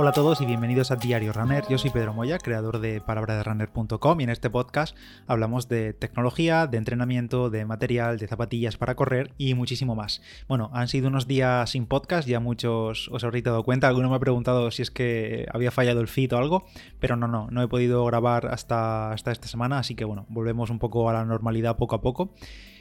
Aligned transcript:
Hola 0.00 0.10
a 0.10 0.14
todos 0.14 0.40
y 0.40 0.46
bienvenidos 0.46 0.90
a 0.90 0.96
Diario 0.96 1.30
Runner. 1.34 1.62
Yo 1.68 1.76
soy 1.76 1.90
Pedro 1.90 2.14
Moya, 2.14 2.38
creador 2.38 2.78
de 2.80 3.02
palabraderunner.com 3.02 4.18
y 4.18 4.24
en 4.24 4.30
este 4.30 4.48
podcast 4.48 4.96
hablamos 5.26 5.68
de 5.68 5.92
tecnología, 5.92 6.66
de 6.66 6.78
entrenamiento, 6.78 7.50
de 7.50 7.66
material, 7.66 8.16
de 8.18 8.26
zapatillas 8.26 8.78
para 8.78 8.94
correr 8.94 9.34
y 9.36 9.52
muchísimo 9.52 9.94
más. 9.94 10.22
Bueno, 10.48 10.70
han 10.72 10.88
sido 10.88 11.08
unos 11.08 11.26
días 11.26 11.68
sin 11.68 11.84
podcast, 11.84 12.26
ya 12.26 12.40
muchos 12.40 13.10
os 13.12 13.24
habréis 13.24 13.44
dado 13.44 13.62
cuenta, 13.62 13.88
alguno 13.88 14.08
me 14.08 14.16
ha 14.16 14.20
preguntado 14.20 14.70
si 14.70 14.80
es 14.80 14.90
que 14.90 15.46
había 15.52 15.70
fallado 15.70 16.00
el 16.00 16.08
feed 16.08 16.32
o 16.32 16.38
algo, 16.38 16.64
pero 16.98 17.16
no, 17.16 17.28
no, 17.28 17.48
no 17.50 17.62
he 17.62 17.68
podido 17.68 18.02
grabar 18.06 18.46
hasta, 18.46 19.12
hasta 19.12 19.32
esta 19.32 19.48
semana, 19.48 19.80
así 19.80 19.94
que 19.96 20.06
bueno, 20.06 20.24
volvemos 20.30 20.70
un 20.70 20.78
poco 20.78 21.10
a 21.10 21.12
la 21.12 21.26
normalidad 21.26 21.76
poco 21.76 21.96
a 21.96 22.00
poco. 22.00 22.32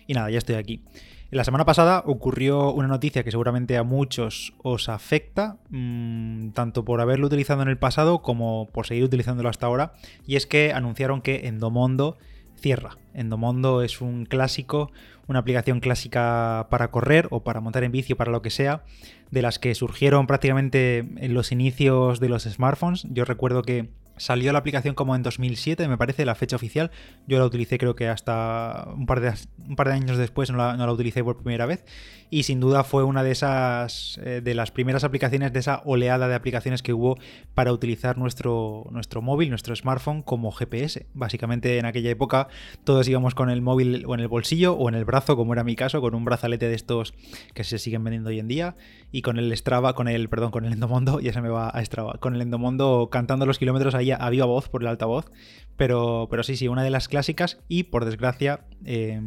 Y 0.07 0.13
nada, 0.13 0.31
ya 0.31 0.37
estoy 0.37 0.55
aquí. 0.55 0.85
La 1.31 1.43
semana 1.43 1.63
pasada 1.63 2.01
ocurrió 2.07 2.73
una 2.73 2.87
noticia 2.87 3.23
que 3.23 3.29
seguramente 3.29 3.77
a 3.77 3.83
muchos 3.83 4.55
os 4.63 4.89
afecta, 4.89 5.57
mmm, 5.69 6.49
tanto 6.53 6.83
por 6.83 7.01
haberlo 7.01 7.27
utilizado 7.27 7.61
en 7.61 7.67
el 7.67 7.77
pasado 7.77 8.23
como 8.23 8.67
por 8.71 8.87
seguir 8.87 9.03
utilizándolo 9.03 9.47
hasta 9.47 9.67
ahora, 9.67 9.93
y 10.25 10.37
es 10.37 10.47
que 10.47 10.73
anunciaron 10.73 11.21
que 11.21 11.47
Endomondo 11.47 12.17
cierra. 12.55 12.97
Endomondo 13.13 13.83
es 13.83 14.01
un 14.01 14.25
clásico, 14.25 14.91
una 15.27 15.37
aplicación 15.37 15.81
clásica 15.81 16.65
para 16.71 16.89
correr 16.89 17.27
o 17.29 17.43
para 17.43 17.61
montar 17.61 17.83
en 17.83 17.91
bici 17.91 18.13
o 18.13 18.17
para 18.17 18.31
lo 18.31 18.41
que 18.41 18.49
sea, 18.49 18.83
de 19.29 19.43
las 19.43 19.59
que 19.59 19.75
surgieron 19.75 20.25
prácticamente 20.25 20.97
en 20.97 21.33
los 21.35 21.51
inicios 21.51 22.19
de 22.19 22.29
los 22.29 22.43
smartphones. 22.45 23.05
Yo 23.11 23.23
recuerdo 23.23 23.61
que 23.61 23.91
Salió 24.19 24.51
la 24.51 24.59
aplicación 24.59 24.95
como 24.95 25.15
en 25.15 25.23
2007, 25.23 25.87
me 25.87 25.97
parece, 25.97 26.25
la 26.25 26.35
fecha 26.35 26.57
oficial. 26.57 26.91
Yo 27.25 27.39
la 27.39 27.45
utilicé 27.45 27.77
creo 27.77 27.95
que 27.95 28.09
hasta 28.09 28.89
un 28.93 29.05
par 29.05 29.21
de, 29.21 29.33
un 29.67 29.75
par 29.77 29.87
de 29.87 29.93
años 29.93 30.17
después 30.17 30.51
no 30.51 30.57
la, 30.57 30.75
no 30.75 30.85
la, 30.85 30.91
utilicé 30.91 31.23
por 31.23 31.37
primera 31.37 31.65
vez. 31.65 31.85
Y 32.29 32.43
sin 32.43 32.59
duda 32.59 32.83
fue 32.83 33.03
una 33.03 33.23
de 33.23 33.31
esas, 33.31 34.19
eh, 34.23 34.41
de 34.43 34.53
las 34.53 34.71
primeras 34.71 35.03
aplicaciones, 35.03 35.53
de 35.53 35.59
esa 35.59 35.81
oleada 35.85 36.27
de 36.27 36.35
aplicaciones 36.35 36.83
que 36.83 36.93
hubo 36.93 37.17
para 37.55 37.71
utilizar 37.71 38.17
nuestro, 38.17 38.85
nuestro 38.91 39.21
móvil, 39.21 39.49
nuestro 39.49 39.75
smartphone 39.75 40.21
como 40.21 40.51
GPS. 40.51 41.07
Básicamente 41.13 41.77
en 41.77 41.85
aquella 41.85 42.09
época 42.09 42.49
todos 42.83 43.07
íbamos 43.07 43.35
con 43.35 43.49
el 43.49 43.61
móvil 43.61 44.03
o 44.05 44.13
en 44.15 44.19
el 44.19 44.27
bolsillo 44.27 44.73
o 44.73 44.89
en 44.89 44.95
el 44.95 45.05
brazo, 45.05 45.37
como 45.37 45.53
era 45.53 45.63
mi 45.63 45.77
caso, 45.77 46.01
con 46.01 46.13
un 46.13 46.25
brazalete 46.25 46.67
de 46.67 46.75
estos 46.75 47.13
que 47.53 47.63
se 47.63 47.79
siguen 47.79 48.03
vendiendo 48.03 48.29
hoy 48.29 48.39
en 48.39 48.49
día. 48.49 48.75
Y 49.11 49.21
con 49.21 49.39
el 49.39 49.55
Strava, 49.55 49.95
con 49.95 50.07
el, 50.07 50.29
perdón, 50.29 50.51
con 50.51 50.65
el 50.65 50.73
Endomondo, 50.73 51.19
ya 51.21 51.31
se 51.31 51.41
me 51.41 51.49
va 51.49 51.69
a 51.69 51.83
Strava, 51.85 52.17
con 52.19 52.35
el 52.35 52.41
Endomondo 52.41 53.09
cantando 53.09 53.45
los 53.45 53.57
kilómetros 53.57 53.95
ahí 53.95 54.08
a 54.11 54.29
viva 54.29 54.45
voz 54.45 54.69
por 54.69 54.81
el 54.81 54.87
altavoz, 54.87 55.31
pero, 55.77 56.27
pero 56.29 56.43
sí, 56.43 56.55
sí, 56.55 56.67
una 56.67 56.83
de 56.83 56.89
las 56.89 57.07
clásicas 57.07 57.59
y 57.67 57.83
por 57.83 58.05
desgracia 58.05 58.65
eh, 58.85 59.21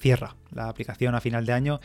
cierra 0.00 0.36
la 0.50 0.68
aplicación 0.68 1.14
a 1.14 1.20
final 1.20 1.46
de 1.46 1.52
año. 1.52 1.80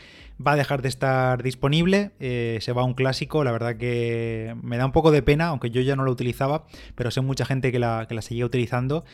Va 0.45 0.53
a 0.53 0.55
dejar 0.55 0.81
de 0.81 0.89
estar 0.89 1.43
disponible, 1.43 2.11
eh, 2.19 2.57
se 2.61 2.71
va 2.71 2.81
a 2.81 2.85
un 2.85 2.93
clásico, 2.93 3.43
la 3.43 3.51
verdad 3.51 3.77
que 3.77 4.55
me 4.63 4.77
da 4.77 4.85
un 4.85 4.91
poco 4.91 5.11
de 5.11 5.21
pena, 5.21 5.47
aunque 5.47 5.69
yo 5.69 5.81
ya 5.81 5.95
no 5.95 6.03
lo 6.03 6.11
utilizaba, 6.11 6.65
pero 6.95 7.11
sé 7.11 7.21
mucha 7.21 7.45
gente 7.45 7.71
que 7.71 7.79
la, 7.79 8.05
que 8.07 8.15
la 8.15 8.21
seguía 8.21 8.45
utilizando 8.45 9.05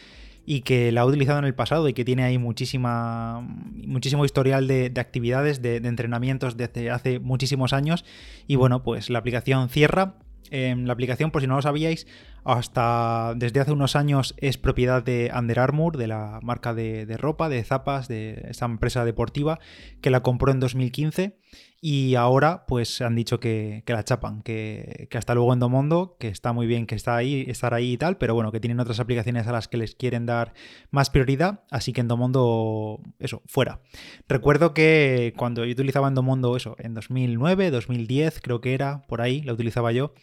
y 0.45 0.61
que 0.61 0.91
la 0.91 1.01
ha 1.01 1.05
utilizado 1.05 1.39
en 1.39 1.45
el 1.45 1.53
pasado 1.53 1.87
y 1.87 1.93
que 1.93 2.05
tiene 2.05 2.23
ahí 2.23 2.37
muchísima, 2.37 3.41
muchísimo 3.41 4.25
historial 4.25 4.67
de, 4.67 4.89
de 4.89 5.01
actividades, 5.01 5.61
de, 5.61 5.79
de, 5.79 5.89
entrenamientos 5.89 6.57
desde 6.57 6.89
hace 6.89 7.19
muchísimos 7.19 7.73
años. 7.73 8.05
Y 8.47 8.55
bueno, 8.55 8.83
pues 8.83 9.09
la 9.09 9.19
aplicación 9.19 9.69
cierra. 9.69 10.15
La 10.49 10.93
aplicación, 10.93 11.31
por 11.31 11.41
si 11.41 11.47
no 11.47 11.55
lo 11.55 11.61
sabíais, 11.61 12.07
hasta 12.43 13.33
desde 13.35 13.59
hace 13.59 13.71
unos 13.71 13.95
años 13.95 14.33
es 14.37 14.57
propiedad 14.57 15.03
de 15.03 15.31
Under 15.37 15.59
Armour, 15.59 15.97
de 15.97 16.07
la 16.07 16.39
marca 16.41 16.73
de, 16.73 17.05
de, 17.05 17.17
ropa, 17.17 17.49
de 17.49 17.63
zapas, 17.63 18.07
de 18.07 18.47
esta 18.49 18.65
empresa 18.65 19.05
deportiva, 19.05 19.59
que 20.01 20.09
la 20.09 20.21
compró 20.21 20.51
en 20.51 20.59
2015 20.59 21.37
y 21.83 22.13
ahora 22.13 22.65
pues 22.67 23.01
han 23.01 23.15
dicho 23.15 23.39
que, 23.39 23.83
la 23.87 24.03
chapan, 24.03 24.43
que, 24.43 25.07
que, 25.09 25.17
hasta 25.17 25.33
luego 25.33 25.51
Endomondo, 25.51 26.15
que 26.19 26.27
está 26.27 26.53
muy 26.53 26.67
bien 26.67 26.85
que 26.85 26.93
está 26.93 27.15
ahí, 27.15 27.43
estar 27.47 27.73
ahí 27.73 27.93
y 27.93 27.97
tal, 27.97 28.17
pero 28.17 28.35
bueno, 28.35 28.51
que 28.51 28.59
tienen 28.59 28.79
otras 28.79 28.99
aplicaciones 28.99 29.47
a 29.47 29.51
las 29.51 29.67
que 29.67 29.77
les 29.77 29.95
quieren 29.95 30.27
dar 30.27 30.53
más 30.91 31.09
prioridad, 31.09 31.63
así 31.71 31.91
que 31.91 32.01
Endomondo, 32.01 33.01
eso, 33.17 33.41
fuera. 33.47 33.81
Recuerdo 34.29 34.75
que 34.75 35.33
cuando 35.35 35.65
yo 35.65 35.71
utilizaba 35.71 36.07
Endomondo, 36.07 36.55
eso, 36.55 36.75
en 36.77 36.93
2009, 36.93 37.71
2010 37.71 38.41
creo 38.41 38.61
que 38.61 38.75
era, 38.75 39.01
por 39.07 39.21
ahí, 39.21 39.41
la 39.41 39.53
utilizaba 39.53 39.91
yo, 39.91 40.13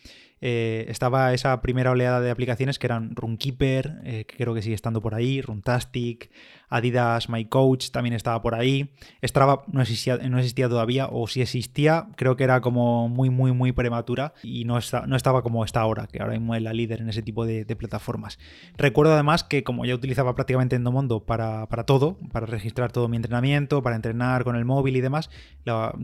eh, 0.41 0.87
estaba 0.89 1.35
esa 1.35 1.61
primera 1.61 1.91
oleada 1.91 2.21
de 2.21 2.31
aplicaciones 2.31 2.79
que 2.79 2.87
eran 2.87 3.17
Runkeeper, 3.17 4.01
eh, 4.05 4.25
que 4.27 4.37
creo 4.37 4.55
que 4.55 4.63
sigue 4.63 4.77
estando 4.77 5.01
por 5.01 5.15
ahí, 5.15 5.41
Runtastic, 5.41 6.31
Adidas 6.69 7.29
My 7.29 7.45
Coach 7.45 7.91
también 7.91 8.15
estaba 8.15 8.41
por 8.43 8.55
ahí. 8.55 8.91
Strava 9.23 9.65
no 9.69 9.83
existía, 9.83 10.17
no 10.19 10.39
existía 10.39 10.69
todavía, 10.69 11.09
o 11.11 11.27
si 11.27 11.43
existía, 11.43 12.09
creo 12.17 12.37
que 12.37 12.45
era 12.45 12.61
como 12.61 13.09
muy, 13.09 13.31
muy, 13.31 13.53
muy 13.53 13.73
prematura 13.73 14.35
y 14.43 14.65
no, 14.65 14.79
está, 14.79 15.07
no 15.07 15.17
estaba 15.17 15.43
como 15.43 15.65
está 15.65 15.81
ahora, 15.81 16.07
que 16.07 16.21
ahora 16.21 16.35
mismo 16.35 16.55
es 16.55 16.63
la 16.63 16.73
líder 16.73 17.01
en 17.01 17.09
ese 17.09 17.23
tipo 17.23 17.47
de, 17.47 17.65
plataformas. 17.79 18.39
Recuerdo 18.77 19.13
además 19.13 19.45
que 19.45 19.63
como 19.63 19.85
ya 19.85 19.95
utilizaba 19.95 20.35
prácticamente 20.35 20.75
Endomondo 20.75 21.25
para, 21.25 21.69
para 21.69 21.85
todo, 21.85 22.19
para 22.33 22.47
registrar 22.47 22.91
todo 22.91 23.07
mi 23.07 23.17
entrenamiento, 23.17 23.83
para 23.83 23.95
entrenar 23.95 24.43
con 24.43 24.57
el 24.57 24.65
móvil 24.65 24.97
y 24.97 25.01
demás, 25.01 25.31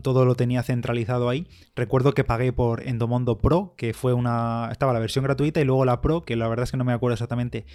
todo 0.01 0.25
lo 0.25 0.35
tenía 0.35 0.63
centralizado 0.63 1.27
ahí. 1.27 1.47
Recuerdo 1.75 2.13
que 2.13 2.23
pagué 2.23 2.53
por 2.53 2.87
Endomondo 2.87 3.39
Pro, 3.39 3.73
que 3.77 3.93
fue 3.93 4.13
una. 4.13 4.69
estaba 4.71 4.93
la 4.93 4.99
versión 4.99 5.25
gratuita 5.25 5.59
y 5.59 5.65
luego 5.65 5.83
la 5.83 6.01
Pro, 6.01 6.23
que 6.23 6.35
la 6.35 6.47
verdad 6.47 6.63
es 6.63 6.71
que 6.71 6.77
no 6.77 6.85
me 6.85 6.93
acuerdo 6.93 7.13
exactamente 7.13 7.65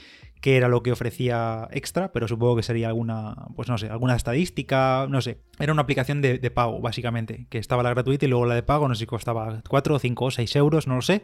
qué 0.40 0.56
era 0.56 0.68
lo 0.68 0.82
que 0.82 0.92
ofrecía 0.92 1.68
extra, 1.72 2.12
pero 2.12 2.26
supongo 2.26 2.56
que 2.56 2.62
sería 2.62 2.79
alguna, 2.84 3.34
pues 3.56 3.68
no 3.68 3.78
sé, 3.78 3.88
alguna 3.88 4.16
estadística, 4.16 5.06
no 5.08 5.20
sé. 5.20 5.38
Era 5.58 5.72
una 5.72 5.82
aplicación 5.82 6.22
de, 6.22 6.38
pago, 6.50 6.80
básicamente, 6.80 7.46
que 7.50 7.58
estaba 7.58 7.82
la 7.82 7.90
gratuita 7.90 8.24
y 8.24 8.28
luego 8.28 8.46
la 8.46 8.54
de 8.54 8.62
pago, 8.62 8.88
no 8.88 8.94
sé 8.94 9.00
si 9.00 9.06
costaba 9.06 9.62
4, 9.68 9.98
5 9.98 10.24
o 10.24 10.30
6 10.30 10.56
euros, 10.56 10.86
no 10.86 10.96
lo 10.96 11.02
sé, 11.02 11.22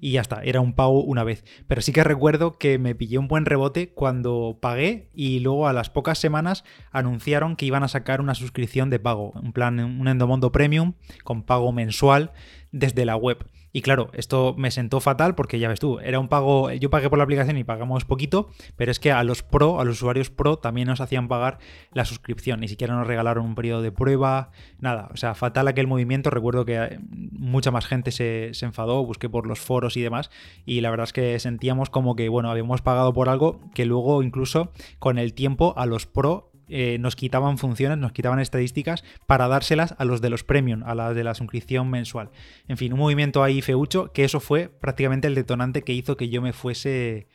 y 0.00 0.12
ya 0.12 0.20
está, 0.20 0.42
era 0.42 0.60
un 0.60 0.74
pago 0.74 1.02
una 1.02 1.24
vez. 1.24 1.44
Pero 1.68 1.80
sí 1.80 1.92
que 1.92 2.04
recuerdo 2.04 2.58
que 2.58 2.78
me 2.78 2.94
pillé 2.94 3.18
un 3.18 3.28
buen 3.28 3.46
rebote 3.46 3.90
cuando 3.90 4.58
pagué 4.60 5.10
y 5.14 5.40
luego 5.40 5.68
a 5.68 5.72
las 5.72 5.90
pocas 5.90 6.18
semanas 6.18 6.64
anunciaron 6.90 7.56
que 7.56 7.66
iban 7.66 7.82
a 7.82 7.88
sacar 7.88 8.20
una 8.20 8.34
suscripción 8.34 8.90
de 8.90 8.98
pago, 8.98 9.32
un 9.42 9.52
plan, 9.52 9.78
un 9.78 10.08
Endomondo 10.08 10.52
Premium 10.52 10.94
con 11.24 11.42
pago 11.42 11.72
mensual 11.72 12.32
desde 12.72 13.04
la 13.04 13.16
web. 13.16 13.46
Y 13.72 13.82
claro, 13.82 14.10
esto 14.14 14.54
me 14.56 14.70
sentó 14.70 15.00
fatal 15.00 15.34
porque 15.34 15.58
ya 15.58 15.68
ves 15.68 15.80
tú, 15.80 15.98
era 16.00 16.18
un 16.18 16.28
pago, 16.28 16.72
yo 16.72 16.88
pagué 16.88 17.10
por 17.10 17.18
la 17.18 17.24
aplicación 17.24 17.58
y 17.58 17.64
pagamos 17.64 18.04
poquito, 18.04 18.48
pero 18.76 18.90
es 18.90 18.98
que 18.98 19.12
a 19.12 19.22
los 19.24 19.42
pro, 19.42 19.80
a 19.80 19.84
los 19.84 19.96
usuarios 19.96 20.30
pro 20.30 20.56
también 20.58 20.88
nos 20.88 21.00
hacían 21.00 21.28
pagar 21.28 21.58
la 21.92 22.04
suscripción, 22.04 22.60
ni 22.60 22.68
siquiera 22.68 22.94
nos 22.94 23.06
regalaron 23.06 23.44
un 23.44 23.54
periodo 23.54 23.82
de 23.82 23.92
prueba, 23.92 24.50
nada, 24.78 25.08
o 25.12 25.16
sea, 25.16 25.34
fatal 25.34 25.68
aquel 25.68 25.86
movimiento, 25.86 26.30
recuerdo 26.30 26.64
que 26.64 26.98
mucha 27.10 27.70
más 27.70 27.86
gente 27.86 28.12
se, 28.12 28.50
se 28.54 28.66
enfadó, 28.66 29.04
busqué 29.04 29.28
por 29.28 29.46
los 29.46 29.60
foros 29.60 29.96
y 29.96 30.02
demás, 30.02 30.30
y 30.64 30.80
la 30.80 30.90
verdad 30.90 31.04
es 31.04 31.12
que 31.12 31.38
sentíamos 31.38 31.90
como 31.90 32.16
que, 32.16 32.28
bueno, 32.28 32.50
habíamos 32.50 32.82
pagado 32.82 33.12
por 33.12 33.28
algo 33.28 33.60
que 33.74 33.84
luego 33.84 34.22
incluso 34.22 34.72
con 34.98 35.18
el 35.18 35.34
tiempo 35.34 35.74
a 35.76 35.86
los 35.86 36.06
pro 36.06 36.50
eh, 36.68 36.98
nos 36.98 37.16
quitaban 37.16 37.58
funciones, 37.58 37.98
nos 37.98 38.12
quitaban 38.12 38.40
estadísticas 38.40 39.04
para 39.26 39.48
dárselas 39.48 39.94
a 39.98 40.04
los 40.04 40.20
de 40.20 40.30
los 40.30 40.44
premium, 40.44 40.82
a 40.84 40.94
las 40.94 41.14
de 41.14 41.24
la 41.24 41.34
suscripción 41.34 41.88
mensual. 41.90 42.30
En 42.68 42.76
fin, 42.76 42.92
un 42.92 42.98
movimiento 42.98 43.42
ahí 43.42 43.62
feucho 43.62 44.12
que 44.12 44.24
eso 44.24 44.40
fue 44.40 44.68
prácticamente 44.68 45.28
el 45.28 45.34
detonante 45.34 45.82
que 45.82 45.92
hizo 45.92 46.16
que 46.16 46.28
yo 46.28 46.42
me 46.42 46.52
fuese 46.52 47.28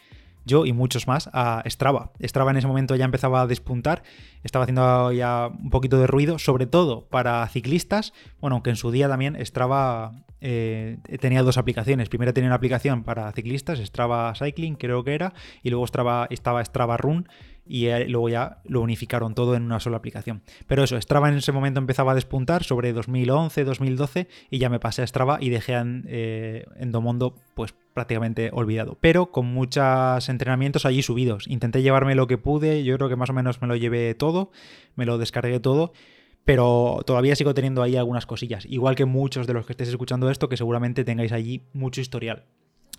yo 0.46 0.66
y 0.66 0.74
muchos 0.74 1.08
más 1.08 1.30
a 1.34 1.64
Strava. 1.68 2.12
Strava 2.22 2.52
en 2.52 2.58
ese 2.58 2.68
momento 2.68 2.96
ya 2.96 3.06
empezaba 3.06 3.42
a 3.42 3.47
despuntar, 3.47 4.03
estaba 4.44 4.64
haciendo 4.64 5.12
ya 5.12 5.48
un 5.48 5.69
poquito 5.69 6.00
de 6.00 6.08
ruido, 6.08 6.40
sobre 6.40 6.66
todo 6.66 7.06
para 7.08 7.48
ciclistas, 7.48 8.13
bueno, 8.40 8.56
aunque 8.56 8.72
en 8.72 8.75
su 8.75 8.92
día 8.92 9.08
también 9.08 9.38
Strava 9.46 10.24
eh, 10.42 10.98
tenía 11.19 11.44
dos 11.44 11.58
aplicaciones. 11.58 12.09
Primero 12.09 12.34
tenía 12.34 12.48
una 12.50 12.56
aplicación 12.56 13.03
para 13.03 13.31
ciclistas, 13.31 13.80
Strava 13.80 14.34
Cycling 14.36 14.75
creo 14.75 15.03
que 15.03 15.13
era, 15.13 15.34
y 15.62 15.69
luego 15.69 15.86
estaba 15.86 16.28
Strava 16.66 16.98
Run, 16.98 17.30
y 17.66 17.88
luego 18.07 18.29
ya 18.29 18.61
lo 18.66 18.81
unificaron 18.81 19.35
todo 19.35 19.55
en 19.55 19.63
una 19.63 19.79
sola 19.79 19.97
aplicación. 19.97 20.41
Pero 20.67 20.83
eso, 20.83 20.99
Strava 20.99 21.29
en 21.29 21.38
ese 21.38 21.51
momento 21.51 21.79
empezaba 21.79 22.11
a 22.11 22.16
despuntar 22.16 22.63
sobre 22.63 22.94
2011, 22.94 23.63
2012 23.63 24.27
y 24.50 24.57
ya 24.57 24.69
me 24.69 24.80
pasé 24.80 25.03
a 25.03 25.07
Strava 25.07 25.38
y 25.39 25.50
dejé 25.50 25.74
en 25.74 26.06
eh, 26.07 26.65
Endomondo 26.75 27.36
pues 27.56 27.74
prácticamente 27.94 28.50
olvidado. 28.53 28.97
Pero 29.01 29.31
con 29.31 29.45
muchos 29.45 30.30
entrenamientos 30.30 30.86
allí 30.86 31.01
subidos. 31.01 31.47
Intenté 31.47 31.81
llevarme 31.81 32.15
lo 32.15 32.27
que 32.27 32.38
pude, 32.38 32.83
yo 32.83 32.95
creo 32.97 33.09
que 33.09 33.15
más 33.15 33.30
o 33.30 33.33
menos 33.33 33.62
me 33.62 33.68
lo 33.68 33.75
llevé 33.75 34.13
todo, 34.15 34.51
me 34.95 35.06
lo 35.06 35.18
descargué 35.18 35.59
todo 35.59 35.94
pero 36.44 37.01
todavía 37.06 37.36
sigo 37.36 37.53
teniendo 37.53 37.83
ahí 37.83 37.95
algunas 37.95 38.25
cosillas, 38.25 38.65
igual 38.65 38.95
que 38.95 39.06
muchos 39.06 39.45
de 39.45 39.53
los 39.53 39.65
que 39.65 39.74
estéis 39.74 39.89
escuchando 39.89 40.30
esto, 40.30 40.50
que 40.50 40.57
seguramente 40.57 41.03
tengáis 41.03 41.31
allí 41.31 41.62
mucho 41.74 42.01
historial. 42.01 42.45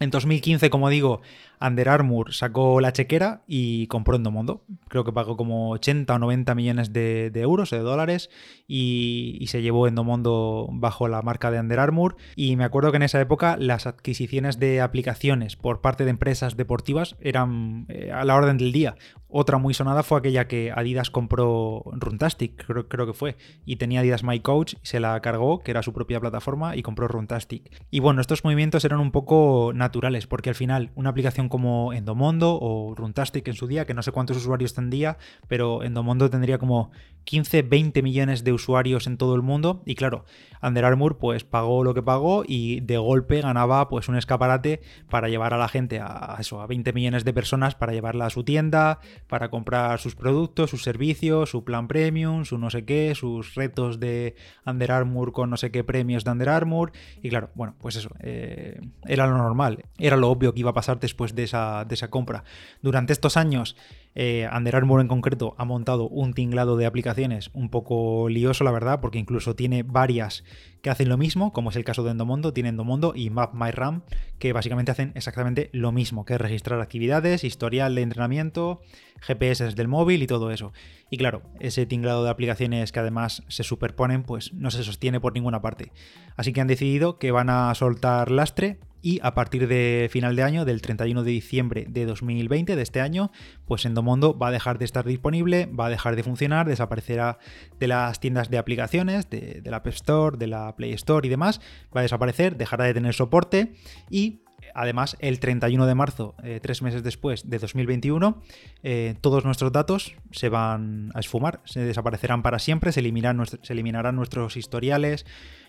En 0.03 0.11
2015, 0.11 0.69
como 0.69 0.91
digo, 0.91 1.21
Under 1.61 1.89
Armour 1.89 2.35
sacó 2.35 2.81
la 2.81 2.93
chequera 2.93 3.43
y 3.47 3.87
compró 3.87 4.17
Endomondo. 4.17 4.65
Creo 4.89 5.05
que 5.05 5.13
pagó 5.13 5.37
como 5.37 5.71
80 5.71 6.13
o 6.13 6.19
90 6.19 6.55
millones 6.57 6.93
de, 6.93 7.31
de 7.31 7.41
euros, 7.41 7.71
de 7.71 7.79
dólares, 7.79 8.29
y, 8.67 9.37
y, 9.41 9.47
se 9.47 9.63
llevó 9.63 9.87
Endomondo 9.87 10.69
bajo 10.73 11.07
la 11.07 11.23
marca 11.23 11.53
de 11.53 11.61
Under 11.61 11.79
Armour. 11.79 12.17
Y 12.35 12.57
me 12.57 12.65
acuerdo 12.65 12.91
que 12.91 12.97
en 12.97 13.05
esa 13.05 13.21
época 13.21 13.57
las 13.57 13.87
adquisiciones 13.87 14.59
de 14.59 14.81
aplicaciones 14.81 15.55
por 15.55 15.81
parte 15.81 16.05
de 16.05 16.11
empresas 16.11 16.57
deportivas 16.57 17.17
eran 17.21 17.87
eh, 17.89 18.11
a 18.13 18.25
la 18.25 18.35
orden 18.35 18.59
del 18.59 18.73
día. 18.73 18.97
Otra 19.35 19.57
muy 19.57 19.73
sonada 19.73 20.03
fue 20.03 20.19
aquella 20.19 20.47
que 20.47 20.73
Adidas 20.77 21.11
compró 21.11 21.85
Runtastic, 21.87 22.67
creo, 22.67 23.07
que 23.07 23.15
fue, 23.15 23.39
y 23.65 23.77
tenía 23.77 24.01
Adidas 24.01 24.25
My 24.25 24.41
Coach, 24.41 24.75
se 24.83 25.01
la 25.01 25.19
cargó, 25.23 25.61
que 25.61 25.71
era 25.71 25.83
su 25.83 25.95
propia 25.95 26.21
plataforma, 26.21 26.77
y 26.77 26.83
compró 26.83 27.09
Runtastic. 27.09 27.83
Y 27.91 28.01
bueno, 28.01 28.21
estos 28.21 28.45
movimientos 28.45 28.85
eran 28.85 29.01
un 29.01 29.11
poco 29.11 29.73
naturales, 29.75 30.27
porque 30.27 30.51
al 30.51 30.55
final 30.55 30.91
una 30.97 31.09
aplicación 31.09 31.49
como 31.49 31.95
Endomondo 31.95 32.59
o 32.61 32.95
Runtastic 32.95 33.49
en 33.49 33.55
su 33.55 33.67
día, 33.67 33.87
que 33.87 33.95
no 33.95 34.03
sé 34.03 34.13
cuántos 34.13 34.37
usuarios 34.37 34.75
tendría, 34.75 35.17
pero 35.49 35.83
Endomondo 35.83 36.29
tendría 36.29 36.59
como 36.59 36.91
15, 37.25 37.63
20 37.63 38.03
millones 38.03 38.45
de 38.45 38.53
usuarios 38.53 39.07
en 39.07 39.17
todo 39.17 39.35
el 39.35 39.41
mundo, 39.41 39.83
y 39.87 39.95
claro, 39.95 40.27
Under 40.63 40.85
Armour 40.85 41.19
pues 41.19 41.45
pagó 41.45 41.85
lo 41.85 41.95
que 41.95 42.03
pagó 42.03 42.45
y 42.47 42.81
de 42.81 42.97
golpe 42.99 43.41
ganaba 43.41 43.89
pues 43.89 44.09
un 44.09 44.17
escaparate 44.17 44.81
para 45.11 45.29
llevar 45.29 45.55
a 45.55 45.59
la 45.59 45.69
gente 45.69 46.01
a, 46.01 46.37
eso, 46.39 46.61
a 46.61 46.67
20 46.67 46.93
millones 46.93 47.25
de 47.25 47.33
personas 47.33 47.75
para 47.75 47.93
llevarla 47.93 48.27
a 48.27 48.31
su 48.31 48.45
tienda, 48.45 49.01
para 49.29 49.51
comprar 49.51 49.99
sus 49.99 50.15
productos, 50.15 50.71
sus 50.71 50.83
servicios, 50.83 51.51
su 51.51 51.65
plan 51.65 51.89
premium, 51.89 52.45
su 52.45 52.59
no 52.59 52.71
sé 52.71 52.85
qué, 52.85 53.15
sus 53.15 53.55
retos 53.55 54.01
de 54.01 54.35
Under 54.67 54.93
Armour 54.93 55.33
con 55.33 55.51
no 55.51 55.57
sé 55.57 55.71
qué 55.71 55.85
premios 55.85 56.25
de 56.25 56.31
Under 56.31 56.49
Armour. 56.49 56.93
Y 57.23 57.31
claro, 57.31 57.51
bueno, 57.55 57.75
pues 57.81 57.97
eso, 57.97 58.11
eh, 58.21 58.81
era 59.07 59.27
lo 59.27 59.37
normal, 59.37 59.85
era 59.99 60.17
lo 60.17 60.31
obvio 60.31 60.53
que 60.53 60.61
iba 60.61 60.71
a 60.71 60.75
pasar 60.75 61.01
después 61.01 61.35
de 61.35 61.45
esa, 61.45 61.85
de 61.85 61.95
esa 61.95 62.11
compra. 62.11 62.45
Durante 62.83 63.13
estos 63.13 63.37
años 63.37 63.77
eh, 64.15 64.49
Under 64.55 64.77
Armour 64.77 65.01
en 65.01 65.09
concreto 65.09 65.55
ha 65.59 65.65
montado 65.65 66.09
un 66.09 66.35
tinglado 66.35 66.77
de 66.77 66.87
aplicaciones 66.87 67.51
un 67.55 67.71
poco 67.71 68.29
lioso, 68.29 68.65
la 68.65 68.71
verdad, 68.71 69.01
porque 69.01 69.19
incluso 69.19 69.57
tiene 69.57 69.83
varias 69.83 70.45
que 70.83 70.91
hacen 70.91 71.09
lo 71.09 71.17
mismo, 71.17 71.53
como 71.53 71.71
es 71.71 71.77
el 71.77 71.85
caso 71.85 72.03
de 72.03 72.11
Endomondo, 72.11 72.53
tiene 72.53 72.69
Endomondo 72.71 73.13
y 73.15 73.31
MapMyRam, 73.31 74.03
que 74.39 74.53
básicamente 74.53 74.91
hacen 74.91 75.13
exactamente 75.15 75.71
lo 75.73 75.93
mismo, 75.93 76.25
que 76.25 76.35
es 76.35 76.41
registrar 76.41 76.81
actividades, 76.81 77.45
historial 77.45 77.95
de 77.95 78.03
entrenamiento, 78.03 78.81
GPS 79.21 79.71
del 79.75 79.89
móvil 79.89 80.23
y 80.23 80.27
todo 80.27 80.51
eso. 80.51 80.73
Y 81.09 81.19
claro, 81.19 81.43
ese 81.61 81.87
tinglado 81.87 82.25
de 82.25 82.31
aplicaciones 82.31 82.91
que 82.91 83.01
además 83.01 83.45
se 83.49 83.63
superponen, 83.63 84.25
pues 84.25 84.53
no 84.53 84.71
se 84.71 84.83
sostiene 84.83 85.21
por 85.21 85.35
ninguna 85.35 85.63
parte. 85.63 85.93
Así 86.37 86.53
que 86.53 86.61
han 86.61 86.67
decidido 86.67 87.19
que 87.19 87.31
van 87.31 87.49
a 87.49 87.75
soltar 87.75 88.31
lastre 88.31 88.79
y 89.03 89.19
a 89.23 89.35
partir 89.35 89.67
de 89.67 90.09
final 90.11 90.37
de 90.37 90.45
año, 90.45 90.65
del 90.65 90.81
31 90.81 91.25
de 91.25 91.31
diciembre 91.31 91.87
de 91.89 92.07
2020, 92.07 92.77
de 92.77 92.83
este 92.83 93.01
año, 93.01 93.33
pues 93.67 93.85
Endomondo 93.85 94.39
va 94.39 94.49
a 94.49 94.51
dejar 94.53 94.79
de 94.79 94.85
estar 94.85 95.05
disponible, 95.05 95.67
va 95.67 95.87
a 95.87 95.91
dejar 95.91 96.15
de 96.17 96.23
funcionar, 96.23 96.69
desaparecerá 96.69 97.39
de 97.81 97.89
las 97.89 98.21
tiendas 98.21 98.49
de 98.49 98.59
aplicaciones, 98.59 99.29
de, 99.29 99.61
la 99.65 99.79
App 99.79 99.89
Store, 99.89 100.39
de 100.39 100.47
la 100.47 100.77
Play 100.77 100.93
Store 100.93 101.27
y 101.27 101.31
demás, 101.31 101.61
va 101.95 102.01
a 102.01 102.03
desaparecer, 102.03 102.57
dejará 102.57 102.85
de 102.85 102.95
tener 102.95 103.13
soporte 103.13 103.73
y 104.09 104.43
Además, 104.75 105.17
el 105.21 105.41
31 105.41 105.87
de 105.87 105.95
marzo, 105.95 106.35
eh, 106.43 106.61
tres 106.63 106.83
meses 106.83 107.03
después 107.03 107.49
de 107.49 107.59
2021, 107.59 108.43
eh, 108.83 109.15
todos 109.21 109.45
nuestros 109.45 109.73
datos 109.73 110.15
se 110.31 110.49
van 110.49 111.11
a 111.15 111.21
esfumar, 111.21 111.61
se 111.65 111.81
desaparecerán 111.81 112.43
para 112.43 112.59
siempre, 112.59 112.93
se, 112.93 113.01
se 113.03 113.73
eliminarán 113.73 114.17
nuestros 114.17 114.57
historiales, 114.57 115.27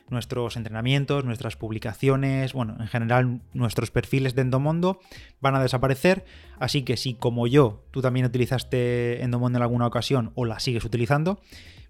nuestros 0.10 0.58
entrenamientos, 0.58 1.26
nuestras 1.26 1.56
publicaciones, 1.56 2.54
bueno, 2.54 2.76
en 2.80 2.88
general 2.88 3.42
nuestros 3.54 3.92
perfiles 3.92 4.36
de 4.36 4.42
Endomondo 4.42 5.00
van 5.42 5.56
a 5.56 5.62
desaparecer, 5.62 6.26
así 6.60 6.84
que 6.84 6.98
si 6.98 7.14
como 7.14 7.48
yo 7.48 7.84
tú 7.92 8.02
también 8.02 8.26
utilizaste 8.26 9.24
Endomondo 9.24 9.58
en 9.58 9.64
alguna 9.64 9.88
ocasión 9.88 10.32
o 10.36 10.46
la 10.46 10.60
sigues 10.60 10.86
utilizando, 10.86 11.40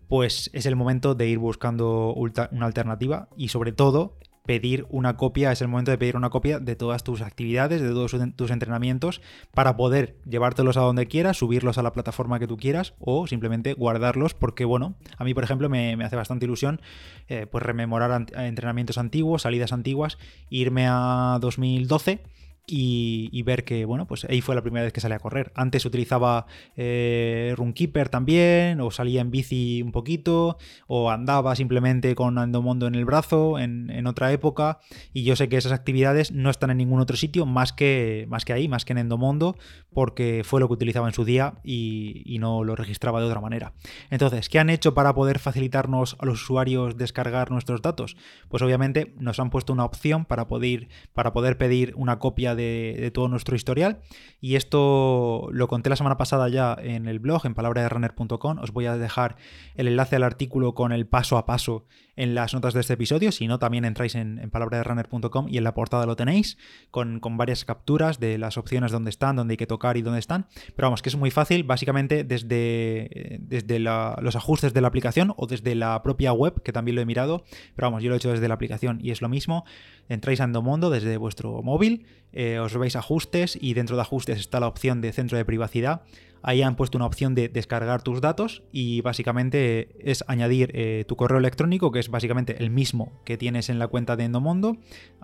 pues 0.07 0.49
es 0.53 0.65
el 0.65 0.75
momento 0.75 1.15
de 1.15 1.27
ir 1.27 1.39
buscando 1.39 2.13
una 2.13 2.65
alternativa 2.65 3.29
y 3.37 3.47
sobre 3.47 3.71
todo 3.71 4.17
pedir 4.45 4.85
una 4.89 5.15
copia, 5.15 5.51
es 5.51 5.61
el 5.61 5.69
momento 5.69 5.91
de 5.91 5.97
pedir 5.97 6.17
una 6.17 6.29
copia 6.29 6.59
de 6.59 6.75
todas 6.75 7.03
tus 7.03 7.21
actividades, 7.21 7.81
de 7.81 7.89
todos 7.89 8.15
tus 8.35 8.51
entrenamientos, 8.51 9.21
para 9.53 9.77
poder 9.77 10.17
llevártelos 10.29 10.77
a 10.77 10.81
donde 10.81 11.07
quieras, 11.07 11.37
subirlos 11.37 11.77
a 11.77 11.83
la 11.83 11.93
plataforma 11.93 12.39
que 12.39 12.47
tú 12.47 12.57
quieras 12.57 12.93
o 12.99 13.25
simplemente 13.27 13.73
guardarlos, 13.73 14.33
porque 14.33 14.65
bueno, 14.65 14.95
a 15.17 15.23
mí 15.23 15.33
por 15.33 15.43
ejemplo 15.43 15.69
me, 15.69 15.93
hace 16.03 16.15
bastante 16.15 16.45
ilusión 16.45 16.81
eh, 17.27 17.47
pues 17.49 17.63
rememorar 17.63 18.25
entrenamientos 18.35 18.97
antiguos, 18.97 19.43
salidas 19.43 19.71
antiguas, 19.71 20.17
irme 20.49 20.87
a 20.89 21.37
2012 21.39 22.21
y, 22.65 23.43
ver 23.43 23.65
que, 23.65 23.83
bueno, 23.83 24.07
pues 24.07 24.25
ahí 24.25 24.39
fue 24.39 24.55
la 24.55 24.61
primera 24.61 24.83
vez 24.85 24.93
que 24.93 25.01
salí 25.01 25.13
a 25.13 25.19
correr. 25.19 25.51
Antes 25.53 25.85
utilizaba 25.85 26.45
eh, 26.77 27.53
Runkeeper 27.57 28.07
también, 28.07 28.79
o 28.79 28.89
salía 28.89 29.19
en 29.19 29.31
bici 29.31 29.81
un 29.81 29.91
poquito, 29.91 30.57
o 30.87 31.11
andaba 31.11 31.55
simplemente 31.57 32.15
con 32.15 32.37
Endomondo 32.37 32.87
en 32.87 32.95
el 32.95 33.03
brazo 33.03 33.59
en, 33.59 34.07
otra 34.07 34.31
época. 34.31 34.79
Y 35.11 35.23
yo 35.23 35.35
sé 35.35 35.49
que 35.49 35.57
esas 35.57 35.73
actividades 35.73 36.31
no 36.31 36.49
están 36.49 36.69
en 36.69 36.77
ningún 36.77 37.01
otro 37.01 37.17
sitio 37.17 37.45
más 37.45 37.73
que, 37.73 38.25
más 38.29 38.45
que 38.45 38.53
ahí, 38.53 38.69
más 38.69 38.85
que 38.85 38.93
en 38.93 38.99
Endomondo, 38.99 39.57
porque 39.93 40.43
fue 40.45 40.61
lo 40.61 40.67
que 40.67 40.73
utilizaba 40.73 41.07
en 41.07 41.13
su 41.13 41.25
día 41.25 41.55
y, 41.63 42.23
y 42.25 42.39
no 42.39 42.63
lo 42.63 42.75
registraba 42.77 43.19
de 43.19 43.27
otra 43.27 43.41
manera. 43.41 43.73
Entonces, 44.09 44.47
¿qué 44.47 44.59
han 44.59 44.69
hecho 44.69 44.93
para 44.93 45.13
poder 45.13 45.39
facilitarnos 45.39 46.15
a 46.19 46.25
los 46.25 46.41
usuarios 46.41 46.97
descargar 46.97 47.51
nuestros 47.51 47.81
datos? 47.81 48.15
Pues 48.47 48.63
obviamente 48.63 49.13
nos 49.17 49.39
han 49.39 49.49
puesto 49.49 49.73
una 49.73 49.85
opción 49.85 50.23
para 50.23 50.47
poder, 50.47 50.87
para 51.13 51.33
poder 51.33 51.57
pedir 51.57 51.93
una 51.97 52.19
copia 52.19 52.52
de, 52.55 53.11
todo 53.13 53.27
nuestro 53.27 53.55
historial. 53.55 53.99
Y 54.41 54.55
esto 54.55 55.49
lo 55.51 55.67
conté 55.67 55.89
la 55.89 55.95
semana 55.95 56.17
pasada 56.17 56.49
ya 56.49 56.75
en 56.81 57.07
el 57.07 57.19
blog, 57.19 57.45
en 57.45 57.53
palabraderunner.com. 57.53 58.59
Os 58.59 58.71
voy 58.71 58.85
a 58.85 58.97
dejar 58.97 59.37
el 59.75 59.87
enlace 59.87 60.15
al 60.15 60.23
artículo 60.23 60.73
con 60.73 60.91
el 60.91 61.07
paso 61.07 61.37
a 61.37 61.45
paso 61.45 61.85
en 62.15 62.35
las 62.35 62.53
notas 62.53 62.73
de 62.73 62.81
este 62.81 62.93
episodio. 62.93 63.31
Si 63.31 63.47
no, 63.47 63.59
también 63.59 63.85
entráis 63.85 64.15
en, 64.15 64.39
en 64.39 64.49
palabraderunner.com 64.49 65.47
y 65.49 65.57
en 65.57 65.63
la 65.63 65.73
portada 65.73 66.05
lo 66.05 66.15
tenéis, 66.15 66.57
con, 66.91 67.19
varias 67.37 67.65
capturas 67.65 68.19
de 68.19 68.37
las 68.37 68.57
opciones 68.57 68.91
donde 68.91 69.09
están, 69.09 69.35
donde 69.35 69.53
hay 69.53 69.57
que 69.57 69.67
tocar 69.67 69.97
y 69.97 70.01
dónde 70.01 70.19
están. 70.19 70.47
Pero 70.75 70.87
vamos, 70.87 71.01
que 71.01 71.09
es 71.09 71.15
muy 71.15 71.31
fácil, 71.31 71.63
básicamente 71.63 72.23
desde, 72.23 73.39
desde 73.41 73.79
los 73.79 74.35
ajustes 74.35 74.73
de 74.73 74.81
la 74.81 74.87
aplicación 74.87 75.33
o 75.37 75.47
desde 75.47 75.75
la 75.75 76.01
propia 76.03 76.33
web, 76.33 76.61
que 76.63 76.71
también 76.71 76.95
lo 76.95 77.01
he 77.01 77.05
mirado. 77.05 77.43
Pero 77.75 77.87
vamos, 77.87 78.03
yo 78.03 78.09
lo 78.09 78.15
he 78.15 78.17
hecho 78.17 78.31
desde 78.31 78.47
la 78.47 78.53
aplicación 78.53 78.99
y 79.01 79.11
es 79.11 79.21
lo 79.21 79.29
mismo. 79.29 79.65
Entráis 80.09 80.41
a 80.41 80.43
Endomondo 80.43 80.89
desde 80.89 81.17
vuestro 81.17 81.63
móvil, 81.63 82.05
eh, 82.33 82.42
os 82.59 82.77
veis 82.77 82.95
ajustes 82.95 83.57
y 83.59 83.73
dentro 83.73 83.95
de 83.95 84.01
ajustes 84.01 84.39
está 84.39 84.59
la 84.59 84.67
opción 84.67 85.01
de 85.01 85.11
centro 85.11 85.37
de 85.37 85.45
privacidad. 85.45 86.01
Ahí 86.45 86.61
han 86.61 86.75
puesto 86.75 86.97
una 86.97 87.05
opción 87.05 87.35
de 87.35 87.47
descargar 87.47 88.01
tus 88.01 88.19
datos 88.19 88.63
y 88.73 88.99
básicamente 88.99 89.87
es 89.99 90.25
añadir 90.27 90.71
eh, 90.73 91.05
tu 91.07 91.15
correo 91.15 91.37
electrónico, 91.37 91.91
que 91.91 91.99
es 91.99 92.09
básicamente 92.09 92.61
el 92.61 92.69
mismo 92.69 93.21
que 93.23 93.37
tienes 93.37 93.69
en 93.69 93.79
la 93.79 93.87
cuenta 93.87 94.17
de 94.17 94.25
Endomondo, 94.25 94.75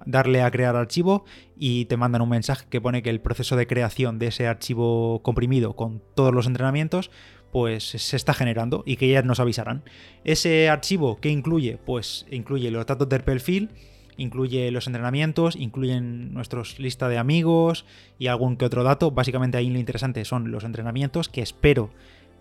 darle 0.06 0.42
a 0.42 0.50
crear 0.50 0.77
archivo 0.77 1.25
y 1.57 1.86
te 1.86 1.98
mandan 1.98 2.21
un 2.21 2.30
mensaje 2.30 2.68
que 2.69 2.80
pone 2.80 3.04
que 3.04 3.10
el 3.10 3.19
proceso 3.19 3.57
de 3.57 3.68
creación 3.68 4.18
de 4.18 4.27
ese 4.27 4.48
archivo 4.48 5.21
comprimido 5.21 5.75
con 5.75 6.01
todos 6.16 6.33
los 6.33 6.48
entrenamientos 6.48 7.12
pues 7.51 7.83
se 7.83 8.16
está 8.16 8.33
generando 8.33 8.83
y 8.86 8.95
que 8.95 9.10
ya 9.10 9.21
nos 9.21 9.39
avisarán. 9.39 9.83
Ese 10.24 10.69
archivo 10.69 11.19
que 11.19 11.30
incluye, 11.30 11.77
pues 11.86 12.27
incluye 12.31 12.71
los 12.71 12.86
datos 12.86 13.10
del 13.10 13.24
perfil, 13.24 13.71
incluye 14.19 14.69
los 14.71 14.88
entrenamientos, 14.88 15.56
incluyen 15.56 16.33
nuestros 16.33 16.80
lista 16.80 17.09
de 17.09 17.18
amigos 17.18 17.85
y 18.18 18.28
algún 18.28 18.57
que 18.57 18.66
otro 18.66 18.83
dato. 18.83 19.11
Básicamente 19.11 19.57
ahí 19.57 19.69
lo 19.69 19.80
interesante 19.80 20.23
son 20.26 20.52
los 20.52 20.64
entrenamientos 20.64 21.30
que 21.30 21.42
espero 21.42 21.90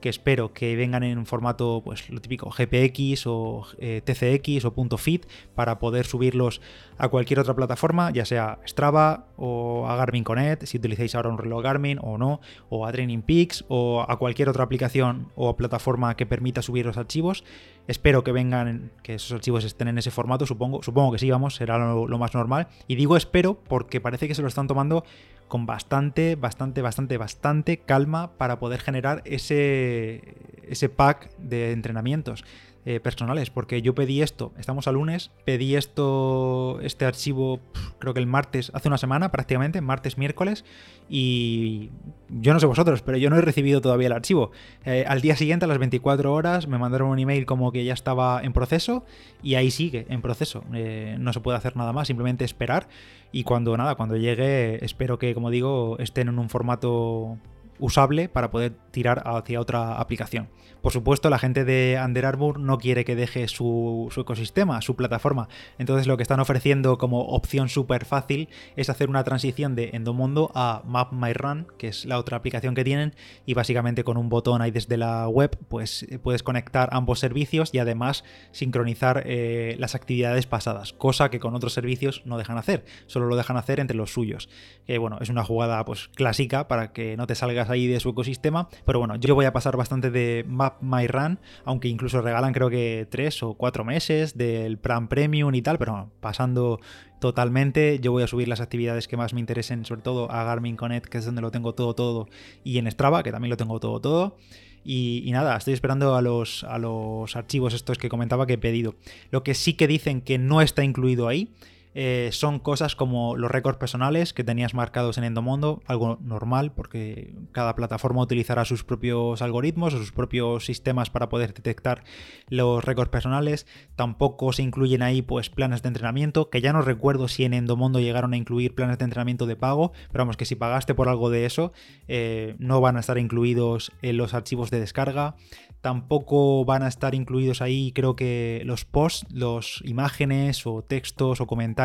que 0.00 0.08
espero 0.08 0.52
que 0.52 0.76
vengan 0.76 1.02
en 1.02 1.18
un 1.18 1.26
formato, 1.26 1.82
pues 1.84 2.08
lo 2.10 2.20
típico, 2.20 2.50
GPX 2.50 3.26
o 3.26 3.66
eh, 3.78 4.02
TCX 4.04 4.64
o 4.64 4.98
.fit 4.98 5.26
para 5.54 5.78
poder 5.78 6.06
subirlos 6.06 6.60
a 6.96 7.08
cualquier 7.08 7.40
otra 7.40 7.54
plataforma, 7.54 8.10
ya 8.10 8.24
sea 8.24 8.58
Strava 8.66 9.26
o 9.36 9.86
a 9.88 9.96
Garmin 9.96 10.24
Connect, 10.24 10.64
si 10.64 10.78
utilizáis 10.78 11.14
ahora 11.14 11.28
un 11.28 11.38
reloj 11.38 11.62
Garmin 11.62 11.98
o 12.02 12.18
no, 12.18 12.40
o 12.68 12.86
a 12.86 12.92
Training 12.92 13.22
Peaks 13.22 13.64
o 13.68 14.04
a 14.06 14.18
cualquier 14.18 14.48
otra 14.48 14.64
aplicación 14.64 15.28
o 15.34 15.56
plataforma 15.56 16.16
que 16.16 16.26
permita 16.26 16.62
subir 16.62 16.86
los 16.86 16.96
archivos. 16.96 17.44
Espero 17.86 18.22
que 18.22 18.32
vengan, 18.32 18.92
que 19.02 19.14
esos 19.14 19.32
archivos 19.32 19.64
estén 19.64 19.88
en 19.88 19.98
ese 19.98 20.10
formato, 20.10 20.44
supongo, 20.46 20.82
supongo 20.82 21.12
que 21.12 21.18
sí, 21.18 21.30
vamos, 21.30 21.54
será 21.54 21.78
lo 21.78 22.18
más 22.18 22.34
normal. 22.34 22.68
Y 22.86 22.96
digo 22.96 23.16
espero 23.16 23.58
porque 23.66 24.00
parece 24.00 24.28
que 24.28 24.34
se 24.34 24.42
lo 24.42 24.48
están 24.48 24.66
tomando 24.66 25.04
con 25.48 25.66
bastante, 25.66 26.36
bastante, 26.36 26.82
bastante, 26.82 27.16
bastante 27.16 27.78
calma 27.78 28.36
para 28.36 28.58
poder 28.58 28.80
generar 28.80 29.22
ese, 29.24 30.22
ese 30.68 30.88
pack 30.88 31.30
de 31.38 31.72
entrenamientos. 31.72 32.44
Eh, 32.90 33.00
personales, 33.00 33.50
porque 33.50 33.82
yo 33.82 33.94
pedí 33.94 34.22
esto, 34.22 34.54
estamos 34.56 34.88
a 34.88 34.92
lunes, 34.92 35.30
pedí 35.44 35.76
esto, 35.76 36.80
este 36.80 37.04
archivo, 37.04 37.60
creo 37.98 38.14
que 38.14 38.20
el 38.20 38.26
martes, 38.26 38.70
hace 38.72 38.88
una 38.88 38.96
semana 38.96 39.30
prácticamente, 39.30 39.82
martes, 39.82 40.16
miércoles, 40.16 40.64
y 41.06 41.90
yo 42.30 42.54
no 42.54 42.60
sé 42.60 42.64
vosotros, 42.64 43.02
pero 43.02 43.18
yo 43.18 43.28
no 43.28 43.36
he 43.36 43.42
recibido 43.42 43.82
todavía 43.82 44.06
el 44.06 44.14
archivo. 44.14 44.52
Eh, 44.86 45.04
al 45.06 45.20
día 45.20 45.36
siguiente, 45.36 45.66
a 45.66 45.68
las 45.68 45.76
24 45.76 46.32
horas, 46.32 46.66
me 46.66 46.78
mandaron 46.78 47.10
un 47.10 47.18
email 47.18 47.44
como 47.44 47.72
que 47.72 47.84
ya 47.84 47.92
estaba 47.92 48.40
en 48.42 48.54
proceso, 48.54 49.04
y 49.42 49.56
ahí 49.56 49.70
sigue, 49.70 50.06
en 50.08 50.22
proceso. 50.22 50.64
Eh, 50.72 51.16
no 51.20 51.34
se 51.34 51.40
puede 51.40 51.58
hacer 51.58 51.76
nada 51.76 51.92
más, 51.92 52.08
simplemente 52.08 52.46
esperar, 52.46 52.88
y 53.32 53.42
cuando 53.42 53.76
nada, 53.76 53.96
cuando 53.96 54.16
llegue, 54.16 54.82
espero 54.82 55.18
que, 55.18 55.34
como 55.34 55.50
digo, 55.50 55.98
estén 55.98 56.28
en 56.28 56.38
un 56.38 56.48
formato 56.48 57.36
usable 57.78 58.28
para 58.28 58.50
poder 58.50 58.72
tirar 58.90 59.22
hacia 59.24 59.60
otra 59.60 59.98
aplicación. 60.00 60.48
Por 60.82 60.92
supuesto, 60.92 61.28
la 61.28 61.38
gente 61.38 61.64
de 61.64 62.00
Under 62.02 62.24
Armour 62.24 62.60
no 62.60 62.78
quiere 62.78 63.04
que 63.04 63.16
deje 63.16 63.48
su, 63.48 64.12
ecosistema, 64.16 64.80
su 64.80 64.94
plataforma. 64.94 65.48
Entonces 65.78 66.06
lo 66.06 66.16
que 66.16 66.22
están 66.22 66.40
ofreciendo 66.40 66.98
como 66.98 67.22
opción 67.22 67.68
súper 67.68 68.04
fácil 68.04 68.48
es 68.76 68.88
hacer 68.88 69.10
una 69.10 69.24
transición 69.24 69.74
de 69.74 69.90
Endomondo 69.94 70.52
a 70.54 70.82
Map 70.86 71.12
My 71.12 71.32
Run, 71.32 71.66
que 71.78 71.88
es 71.88 72.04
la 72.04 72.18
otra 72.18 72.36
aplicación 72.36 72.74
que 72.74 72.84
tienen, 72.84 73.14
y 73.44 73.54
básicamente 73.54 74.04
con 74.04 74.16
un 74.16 74.28
botón 74.28 74.62
ahí 74.62 74.70
desde 74.70 74.96
la 74.96 75.28
web, 75.28 75.58
pues 75.68 76.04
eh, 76.04 76.18
puedes 76.18 76.42
conectar 76.42 76.88
ambos 76.92 77.18
servicios 77.18 77.70
y 77.72 77.78
además 77.78 78.22
sincronizar 78.52 79.24
eh, 79.26 79.74
las 79.78 79.94
actividades 79.94 80.46
pasadas, 80.46 80.92
cosa 80.92 81.30
que 81.30 81.40
con 81.40 81.54
otros 81.54 81.72
servicios 81.72 82.22
no 82.24 82.38
dejan 82.38 82.56
hacer, 82.56 82.84
solo 83.06 83.26
lo 83.26 83.36
dejan 83.36 83.56
hacer 83.56 83.80
entre 83.80 83.96
los 83.96 84.12
suyos. 84.12 84.48
Que 84.86 84.98
bueno, 84.98 85.18
es 85.20 85.28
una 85.28 85.44
jugada 85.44 85.84
pues 85.84 86.08
clásica 86.14 86.68
para 86.68 86.92
que 86.92 87.16
no 87.16 87.26
te 87.26 87.34
salgas 87.34 87.67
ahí 87.70 87.86
de 87.86 88.00
su 88.00 88.10
ecosistema, 88.10 88.68
pero 88.84 88.98
bueno, 88.98 89.16
yo 89.16 89.34
voy 89.34 89.46
a 89.46 89.52
pasar 89.52 89.76
bastante 89.76 90.10
de 90.10 90.44
Map 90.48 90.82
My 90.82 91.06
Run, 91.06 91.38
aunque 91.64 91.88
incluso 91.88 92.20
regalan 92.20 92.52
creo 92.52 92.70
que 92.70 93.06
tres 93.10 93.42
o 93.42 93.54
cuatro 93.54 93.84
meses 93.84 94.36
del 94.36 94.78
Plan 94.78 95.08
Premium 95.08 95.54
y 95.54 95.62
tal, 95.62 95.78
pero 95.78 96.10
pasando 96.20 96.80
totalmente. 97.20 97.98
Yo 98.00 98.12
voy 98.12 98.22
a 98.22 98.26
subir 98.26 98.48
las 98.48 98.60
actividades 98.60 99.08
que 99.08 99.16
más 99.16 99.34
me 99.34 99.40
interesen, 99.40 99.84
sobre 99.84 100.02
todo 100.02 100.30
a 100.30 100.44
Garmin 100.44 100.76
Connect, 100.76 101.06
que 101.06 101.18
es 101.18 101.24
donde 101.24 101.42
lo 101.42 101.50
tengo 101.50 101.74
todo, 101.74 101.94
todo, 101.94 102.28
y 102.64 102.78
en 102.78 102.90
Strava, 102.90 103.22
que 103.22 103.32
también 103.32 103.50
lo 103.50 103.56
tengo 103.56 103.80
todo, 103.80 104.00
todo. 104.00 104.36
Y, 104.84 105.22
y, 105.26 105.32
nada, 105.32 105.56
estoy 105.56 105.74
esperando 105.74 106.14
a 106.14 106.22
los, 106.22 106.64
a 106.64 106.78
los 106.78 107.36
archivos 107.36 107.74
estos 107.74 107.98
que 107.98 108.08
comentaba 108.08 108.46
que 108.46 108.54
he 108.54 108.58
pedido. 108.58 108.94
Lo 109.30 109.42
que 109.42 109.54
sí 109.54 109.74
que 109.74 109.86
dicen 109.86 110.22
que 110.22 110.38
no 110.38 110.62
está 110.62 110.82
incluido 110.82 111.28
ahí 111.28 111.52
eh, 111.94 112.28
son 112.32 112.58
cosas 112.58 112.94
como 112.94 113.36
los 113.36 113.50
récords 113.50 113.78
personales 113.78 114.32
que 114.32 114.44
tenías 114.44 114.74
marcados 114.74 115.18
en 115.18 115.24
Endomondo, 115.24 115.82
algo 115.86 116.18
normal 116.20 116.72
porque 116.72 117.34
cada 117.52 117.74
plataforma 117.74 118.22
utilizará 118.22 118.64
sus 118.64 118.84
propios 118.84 119.42
algoritmos 119.42 119.94
o 119.94 119.98
sus 119.98 120.12
propios 120.12 120.66
sistemas 120.66 121.10
para 121.10 121.28
poder 121.28 121.54
detectar 121.54 122.04
los 122.48 122.84
récords 122.84 123.10
personales. 123.10 123.66
Tampoco 123.96 124.52
se 124.52 124.62
incluyen 124.62 125.02
ahí 125.02 125.22
pues 125.22 125.50
planes 125.50 125.82
de 125.82 125.88
entrenamiento, 125.88 126.50
que 126.50 126.60
ya 126.60 126.72
no 126.72 126.82
recuerdo 126.82 127.26
si 127.28 127.44
en 127.44 127.54
Endomondo 127.54 128.00
llegaron 128.00 128.32
a 128.32 128.36
incluir 128.36 128.74
planes 128.74 128.98
de 128.98 129.04
entrenamiento 129.04 129.46
de 129.46 129.56
pago, 129.56 129.92
pero 130.12 130.22
vamos 130.22 130.36
que 130.36 130.44
si 130.44 130.54
pagaste 130.54 130.94
por 130.94 131.08
algo 131.08 131.30
de 131.30 131.46
eso 131.46 131.72
eh, 132.06 132.54
no 132.58 132.80
van 132.80 132.96
a 132.96 133.00
estar 133.00 133.18
incluidos 133.18 133.92
en 134.02 134.16
los 134.18 134.34
archivos 134.34 134.70
de 134.70 134.80
descarga. 134.80 135.36
Tampoco 135.80 136.64
van 136.64 136.82
a 136.82 136.88
estar 136.88 137.14
incluidos 137.14 137.62
ahí, 137.62 137.92
creo 137.92 138.16
que 138.16 138.62
los 138.64 138.84
posts, 138.84 139.26
los 139.32 139.80
imágenes 139.84 140.66
o 140.66 140.82
textos 140.82 141.40
o 141.40 141.46
comentarios 141.46 141.77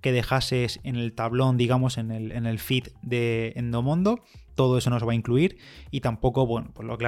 que 0.00 0.12
dejases 0.12 0.80
en 0.82 0.96
el 0.96 1.12
tablón, 1.14 1.56
digamos, 1.56 1.98
en 1.98 2.10
el, 2.10 2.32
en 2.32 2.46
el 2.46 2.58
feed 2.58 2.88
de 3.02 3.52
Endomondo 3.56 4.20
todo 4.54 4.78
eso 4.78 4.90
no 4.90 4.98
se 4.98 5.06
va 5.06 5.12
a 5.12 5.14
incluir 5.14 5.58
y 5.90 6.00
tampoco, 6.00 6.46
bueno, 6.46 6.70
pues 6.72 6.86
los 6.86 6.98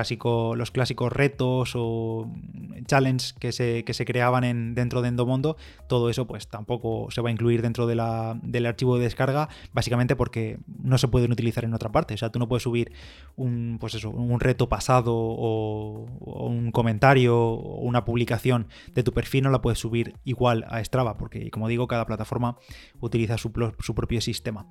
clásicos 0.71 1.13
retos 1.13 1.73
o 1.75 2.31
challenges 2.87 3.33
que 3.33 3.53
se, 3.53 3.85
que 3.85 3.95
se 3.95 4.05
creaban 4.05 4.45
en, 4.45 4.75
dentro 4.75 5.03
de 5.03 5.09
Endomondo, 5.09 5.57
todo 5.89 6.11
eso 6.11 6.27
pues 6.27 6.49
tampoco 6.49 7.09
se 7.11 7.21
va 7.21 7.29
a 7.29 7.33
incluir 7.33 7.63
dentro 7.63 7.87
de 7.87 7.95
la, 7.95 8.39
del 8.43 8.67
archivo 8.67 8.97
de 8.97 9.05
descarga, 9.05 9.49
básicamente 9.73 10.17
porque 10.17 10.59
no 10.83 10.99
se 10.99 11.09
pueden 11.09 11.33
utilizar 11.33 11.65
en 11.65 11.75
otra 11.75 11.91
parte. 11.91 12.15
O 12.15 12.17
sea, 12.17 12.31
tú 12.31 12.39
no 12.39 12.49
puedes 12.49 12.63
subir 12.63 12.93
un, 13.37 13.79
pues 13.81 13.95
eso, 13.95 14.11
un 14.11 14.41
reto 14.41 14.69
pasado 14.69 15.15
o, 15.15 16.07
un 16.21 16.71
comentario 16.73 17.39
o 17.39 17.81
una 17.81 18.05
publicación 18.05 18.69
de 18.95 19.03
tu 19.03 19.13
perfil, 19.13 19.45
no 19.45 19.51
la 19.51 19.63
puedes 19.63 19.79
subir 19.79 20.15
igual 20.25 20.65
a 20.69 20.83
Strava, 20.85 21.17
porque 21.17 21.51
como 21.51 21.69
digo, 21.69 21.87
cada 21.87 22.07
plataforma 22.07 22.57
utiliza 23.01 23.39
su 23.39 23.53
propio 23.53 24.21
sistema. 24.21 24.67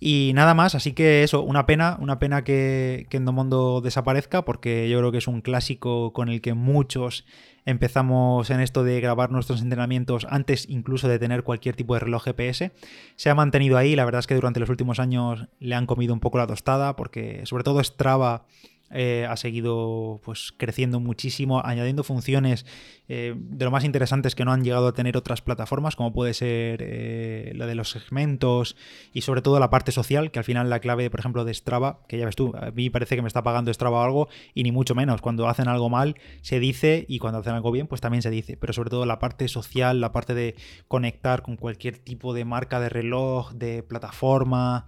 Y 0.00 0.32
nada 0.34 0.54
más, 0.54 0.74
así 0.74 0.92
que 0.92 1.22
eso, 1.22 1.42
una 1.42 1.66
pena, 1.66 1.96
una 2.00 2.18
pena 2.18 2.42
que, 2.44 3.06
que 3.08 3.18
Endomondo 3.18 3.80
desaparezca, 3.80 4.44
porque 4.44 4.88
yo 4.88 4.98
creo 4.98 5.12
que 5.12 5.18
es 5.18 5.28
un 5.28 5.40
clásico 5.40 6.12
con 6.12 6.28
el 6.28 6.40
que 6.40 6.54
muchos 6.54 7.24
empezamos 7.64 8.50
en 8.50 8.60
esto 8.60 8.82
de 8.84 9.00
grabar 9.00 9.30
nuestros 9.30 9.62
entrenamientos 9.62 10.26
antes 10.28 10.68
incluso 10.68 11.08
de 11.08 11.18
tener 11.18 11.44
cualquier 11.44 11.76
tipo 11.76 11.94
de 11.94 12.00
reloj 12.00 12.24
GPS. 12.24 12.72
Se 13.16 13.30
ha 13.30 13.34
mantenido 13.34 13.78
ahí, 13.78 13.94
la 13.94 14.04
verdad 14.04 14.20
es 14.20 14.26
que 14.26 14.34
durante 14.34 14.60
los 14.60 14.68
últimos 14.68 14.98
años 14.98 15.46
le 15.60 15.74
han 15.74 15.86
comido 15.86 16.12
un 16.12 16.20
poco 16.20 16.38
la 16.38 16.46
tostada, 16.46 16.96
porque 16.96 17.42
sobre 17.44 17.64
todo 17.64 17.82
Strava 17.82 18.46
eh, 18.92 19.26
ha 19.28 19.36
seguido 19.36 20.20
pues 20.22 20.52
creciendo 20.56 21.00
muchísimo, 21.00 21.62
añadiendo 21.64 22.04
funciones 22.04 22.66
eh, 23.08 23.34
de 23.36 23.64
lo 23.64 23.70
más 23.70 23.84
interesantes 23.84 24.34
que 24.34 24.44
no 24.44 24.52
han 24.52 24.64
llegado 24.64 24.88
a 24.88 24.92
tener 24.92 25.16
otras 25.16 25.40
plataformas, 25.40 25.96
como 25.96 26.12
puede 26.12 26.34
ser 26.34 26.80
eh, 26.82 27.52
la 27.54 27.66
de 27.66 27.74
los 27.74 27.90
segmentos 27.90 28.76
y 29.14 29.22
sobre 29.22 29.40
todo 29.40 29.58
la 29.60 29.70
parte 29.70 29.92
social, 29.92 30.30
que 30.30 30.38
al 30.38 30.44
final 30.44 30.68
la 30.68 30.80
clave, 30.80 31.08
por 31.08 31.20
ejemplo, 31.20 31.44
de 31.44 31.54
Strava, 31.54 32.00
que 32.06 32.18
ya 32.18 32.26
ves 32.26 32.36
tú, 32.36 32.52
a 32.54 32.70
mí 32.70 32.90
parece 32.90 33.16
que 33.16 33.22
me 33.22 33.28
está 33.28 33.42
pagando 33.42 33.72
Strava 33.72 34.04
algo 34.04 34.28
y 34.54 34.62
ni 34.62 34.72
mucho 34.72 34.94
menos. 34.94 35.22
Cuando 35.22 35.48
hacen 35.48 35.68
algo 35.68 35.88
mal 35.88 36.16
se 36.42 36.60
dice 36.60 37.06
y 37.08 37.18
cuando 37.18 37.38
hacen 37.38 37.54
algo 37.54 37.72
bien, 37.72 37.86
pues 37.86 38.02
también 38.02 38.20
se 38.20 38.30
dice. 38.30 38.58
Pero 38.58 38.74
sobre 38.74 38.90
todo 38.90 39.06
la 39.06 39.18
parte 39.18 39.48
social, 39.48 40.00
la 40.00 40.12
parte 40.12 40.34
de 40.34 40.54
conectar 40.86 41.42
con 41.42 41.56
cualquier 41.56 41.96
tipo 41.96 42.34
de 42.34 42.44
marca 42.44 42.78
de 42.78 42.90
reloj, 42.90 43.52
de 43.52 43.82
plataforma, 43.82 44.86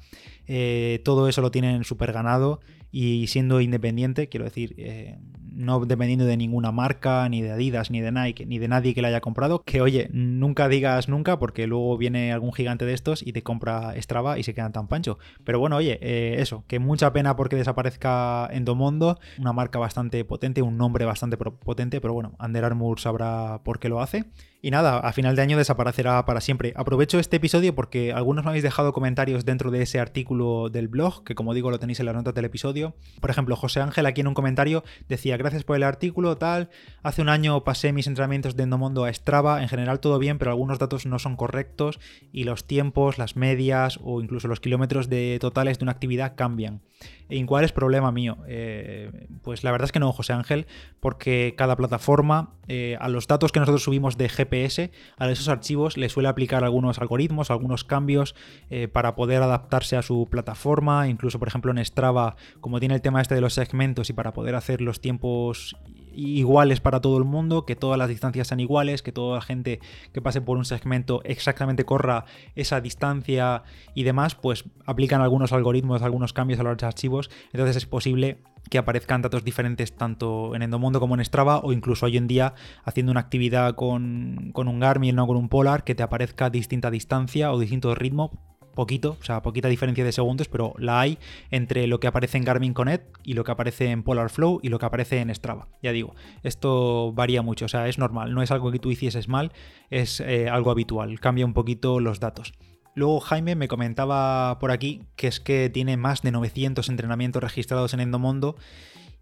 todo 1.05 1.29
eso 1.29 1.41
lo 1.41 1.51
tienen 1.51 1.85
súper 1.85 2.13
ganado 2.13 2.61
y 2.97 3.27
siendo 3.27 3.61
independiente, 3.61 4.29
quiero 4.29 4.45
decir, 4.45 4.77
eh, 4.79 5.19
no 5.55 5.85
dependiendo 5.85 6.25
de 6.25 6.37
ninguna 6.37 6.73
marca, 6.73 7.29
ni 7.29 7.43
de 7.43 7.53
Adidas, 7.53 7.91
ni 7.91 8.01
de 8.01 8.13
Nike, 8.13 8.47
ni 8.47 8.59
de 8.59 8.69
nadie 8.69 8.95
que 8.95 9.03
la 9.03 9.09
haya 9.09 9.21
comprado, 9.21 9.63
que 9.63 9.81
oye, 9.81 10.09
nunca 10.13 10.69
digas 10.69 11.09
nunca 11.09 11.39
porque 11.39 11.67
luego 11.67 11.97
viene 11.97 12.33
algún 12.33 12.53
gigante 12.53 12.85
de 12.85 12.95
estos 12.95 13.27
y 13.27 13.33
te 13.33 13.43
compra 13.43 13.95
Strava 14.01 14.39
y 14.39 14.43
se 14.43 14.55
quedan 14.55 14.73
tan 14.73 14.89
pancho. 14.89 15.19
Pero 15.45 15.59
bueno, 15.59 15.77
oye, 15.77 15.99
eh, 16.03 16.37
eso, 16.39 16.65
que 16.67 16.79
mucha 16.79 17.13
pena 17.13 17.37
porque 17.37 17.57
desaparezca 17.57 18.49
Endomondo, 18.51 19.19
una 19.39 19.53
marca 19.53 19.79
bastante 19.79 20.25
potente, 20.25 20.63
un 20.63 20.77
nombre 20.77 21.05
bastante 21.05 21.37
potente, 21.37 22.01
pero 22.01 22.15
bueno, 22.15 22.35
Under 22.39 22.65
Armour 22.65 23.01
sabrá 23.01 23.61
por 23.65 23.79
qué 23.79 23.89
lo 23.89 24.01
hace. 24.01 24.25
Y 24.65 24.71
nada, 24.71 24.99
a 24.99 25.13
final 25.13 25.37
de 25.37 25.43
año 25.43 25.59
desaparecerá 25.59 26.25
para 26.25 26.41
siempre. 26.41 26.73
Aprovecho 26.75 27.19
este 27.19 27.37
episodio 27.37 27.75
porque 27.75 28.15
algunos 28.15 28.47
me 28.47 28.49
habéis 28.49 28.63
dejado 28.63 28.95
comentarios 28.95 29.45
dentro 29.45 29.71
de 29.71 29.83
ese 29.83 30.01
artículo 30.01 30.71
del 30.71 30.89
blog, 30.89 31.23
que 31.23 31.35
como 31.35 31.53
digo 31.53 31.71
lo 31.71 31.79
tenéis 31.79 32.01
en 32.01 32.07
las 32.07 32.15
notas 32.15 32.33
del 32.33 32.47
episodio. 32.47 32.95
Por 33.21 33.29
ejemplo, 33.29 33.57
José 33.57 33.83
Ángel 33.83 34.07
aquí 34.07 34.23
en 34.23 34.27
un 34.27 34.33
comentario 34.33 34.83
decía, 35.07 35.37
gracias 35.45 35.65
por 35.65 35.77
el 35.77 35.83
artículo, 35.83 36.39
tal, 36.39 36.71
hace 37.03 37.21
un 37.21 37.29
año 37.29 37.65
pasé 37.65 37.93
mis 37.93 38.07
entrenamientos 38.07 38.57
de 38.57 38.63
Endomondo 38.63 39.05
a 39.05 39.13
Strava, 39.13 39.61
en 39.61 39.69
general 39.69 40.01
todo 40.01 40.19
bien, 40.19 40.39
pero 40.39 40.51
algunos 40.51 40.79
datos 40.79 41.05
no 41.05 41.19
son 41.19 41.37
correctos 41.37 42.01
y 42.33 42.45
los 42.45 42.67
tiempos, 42.67 43.19
las 43.19 43.37
medias 43.37 44.01
o 44.03 44.23
incluso 44.23 44.49
los 44.49 44.61
kilómetros 44.61 45.11
de 45.11 45.37
totales 45.43 45.79
de 45.79 45.85
una 45.85 45.93
actividad 45.93 46.35
cambian. 46.35 46.81
¿En 47.29 47.47
cuál 47.47 47.65
es 47.65 47.73
problema 47.73 48.13
mío? 48.13 48.37
Eh, 48.47 49.29
pues 49.43 49.65
la 49.65 49.73
verdad 49.73 49.87
es 49.87 49.93
que 49.93 50.01
no, 50.01 50.13
José 50.13 50.35
Ángel, 50.35 50.67
porque 51.01 51.55
cada 51.57 51.75
plataforma, 51.75 52.55
eh, 52.69 52.97
a 53.01 53.09
los 53.09 53.27
datos 53.27 53.51
que 53.51 53.61
nosotros 53.61 53.83
subimos 53.83 54.19
de 54.19 54.29
GPS, 54.29 54.91
a 55.17 55.31
esos 55.31 55.49
archivos 55.49 55.97
le 55.97 56.09
suele 56.11 56.29
aplicar 56.29 56.65
algunos 56.65 56.99
algoritmos, 56.99 57.51
algunos 57.51 57.85
cambios 57.85 58.35
eh, 58.69 58.89
para 58.89 59.15
poder 59.15 59.43
adaptarse 59.43 59.97
a 59.97 60.03
su 60.03 60.29
plataforma. 60.31 61.09
Incluso, 61.09 61.39
por 61.39 61.49
ejemplo, 61.49 61.73
en 61.73 61.83
Strava, 61.83 62.37
como 62.61 62.79
tiene 62.79 62.95
el 62.95 63.01
tema 63.01 63.23
este 63.23 63.35
de 63.35 63.41
los 63.41 63.55
segmentos 63.55 64.11
y 64.11 64.13
para 64.13 64.33
poder 64.33 64.55
hacer 64.55 64.83
los 64.83 65.01
tiempos 65.01 65.77
iguales 66.15 66.81
para 66.81 67.01
todo 67.01 67.19
el 67.19 67.25
mundo, 67.25 67.65
que 67.67 67.77
todas 67.77 67.99
las 67.99 68.09
distancias 68.09 68.49
sean 68.49 68.61
iguales, 68.61 69.03
que 69.03 69.13
toda 69.13 69.37
la 69.37 69.43
gente 69.43 69.81
que 70.13 70.21
pase 70.21 70.41
por 70.41 70.57
un 70.57 70.65
segmento 70.65 71.21
exactamente 71.25 71.85
corra 71.85 72.25
esa 72.55 72.81
distancia 72.81 73.63
y 73.95 74.05
demás, 74.05 74.35
pues 74.35 74.65
aplican 74.87 75.21
algunos 75.21 75.53
algoritmos, 75.53 76.03
algunos 76.03 76.33
cambios 76.33 76.61
a 76.61 76.63
los 76.63 76.83
archivos, 76.83 77.31
entonces 77.53 77.77
es 77.77 77.87
posible 77.87 78.39
que 78.71 78.79
aparezcan 78.79 79.23
datos 79.23 79.45
diferentes 79.45 79.95
tanto 79.95 80.55
en 80.55 80.63
Endomondo 80.63 81.01
como 81.01 81.15
en 81.15 81.25
Strava 81.25 81.59
o 81.59 81.73
incluso 81.73 82.07
hoy 82.07 82.17
en 82.17 82.27
día 82.27 82.55
haciendo 82.85 83.13
una 83.13 83.21
actividad 83.21 83.75
con, 83.75 84.51
con 84.53 84.69
un 84.69 84.81
Garmin 84.81 85.19
o 85.19 85.27
con 85.27 85.37
un 85.37 85.49
Polar 85.49 85.85
que 85.85 85.95
te 85.95 86.03
aparezca 86.03 86.51
distinta 86.51 86.91
distancia 86.91 87.53
o 87.53 87.59
distinto 87.59 87.95
ritmo 87.95 88.54
poquito, 88.75 89.17
o 89.21 89.25
sea, 89.25 89.43
poquita 89.43 89.69
diferencia 89.69 90.05
de 90.05 90.13
segundos, 90.13 90.49
pero 90.49 90.75
la 90.79 91.01
hay 91.01 91.19
entre 91.51 91.87
lo 91.87 92.01
que 92.01 92.07
aparece 92.07 92.39
en 92.39 92.45
Garmin 92.45 92.75
Connect 92.75 93.05
y 93.23 93.35
lo 93.35 93.45
que 93.45 93.53
aparece 93.53 93.91
en 93.91 94.03
Polar 94.03 94.31
Flow 94.31 94.61
y 94.63 94.69
lo 94.69 94.79
que 94.79 94.87
aparece 94.87 95.21
en 95.21 95.35
Strava. 95.35 95.69
Ya 95.83 95.93
digo, 95.93 96.15
esto 96.43 97.13
varía 97.13 97.43
mucho, 97.43 97.65
o 97.65 97.69
sea, 97.69 97.89
es 97.89 97.99
normal, 97.99 98.35
no 98.35 98.43
es 98.43 98.51
algo 98.51 98.71
que 98.71 98.79
tú 98.79 98.91
hicieses 98.91 99.29
mal, 99.29 99.53
es 99.91 100.21
eh, 100.21 100.49
algo 100.49 100.71
habitual, 100.71 101.21
cambia 101.21 101.47
un 101.47 101.55
poquito 101.55 102.01
los 102.01 102.21
datos. 102.21 102.55
Luego 102.97 103.21
Jaime 103.21 103.57
me 103.57 103.67
comentaba 103.67 104.59
por 104.61 104.71
aquí 104.71 105.03
que 105.17 105.27
es 105.27 105.41
que 105.41 105.69
tiene 105.69 105.97
más 105.97 106.23
de 106.23 106.31
900 106.31 106.89
entrenamientos 106.89 107.43
registrados 107.43 107.93
en 107.93 108.01
Endomondo 108.01 108.57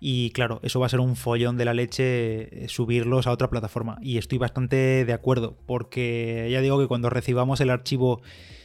y 0.04 0.30
claro, 0.30 0.58
eso 0.64 0.80
va 0.80 0.86
a 0.86 0.88
ser 0.88 0.98
un 0.98 1.14
follón 1.14 1.56
de 1.56 1.64
la 1.64 1.74
leche 1.74 2.64
eh, 2.64 2.68
subirlos 2.68 3.28
a 3.28 3.30
otra 3.30 3.50
plataforma. 3.50 3.98
Y 4.02 4.18
estoy 4.18 4.36
bastante 4.36 5.04
de 5.04 5.12
acuerdo, 5.12 5.56
porque 5.64 6.48
ya 6.50 6.60
digo 6.60 6.80
que 6.80 6.88
cuando 6.88 7.08
recibamos 7.08 7.60
el 7.60 7.70
archivo 7.70 8.20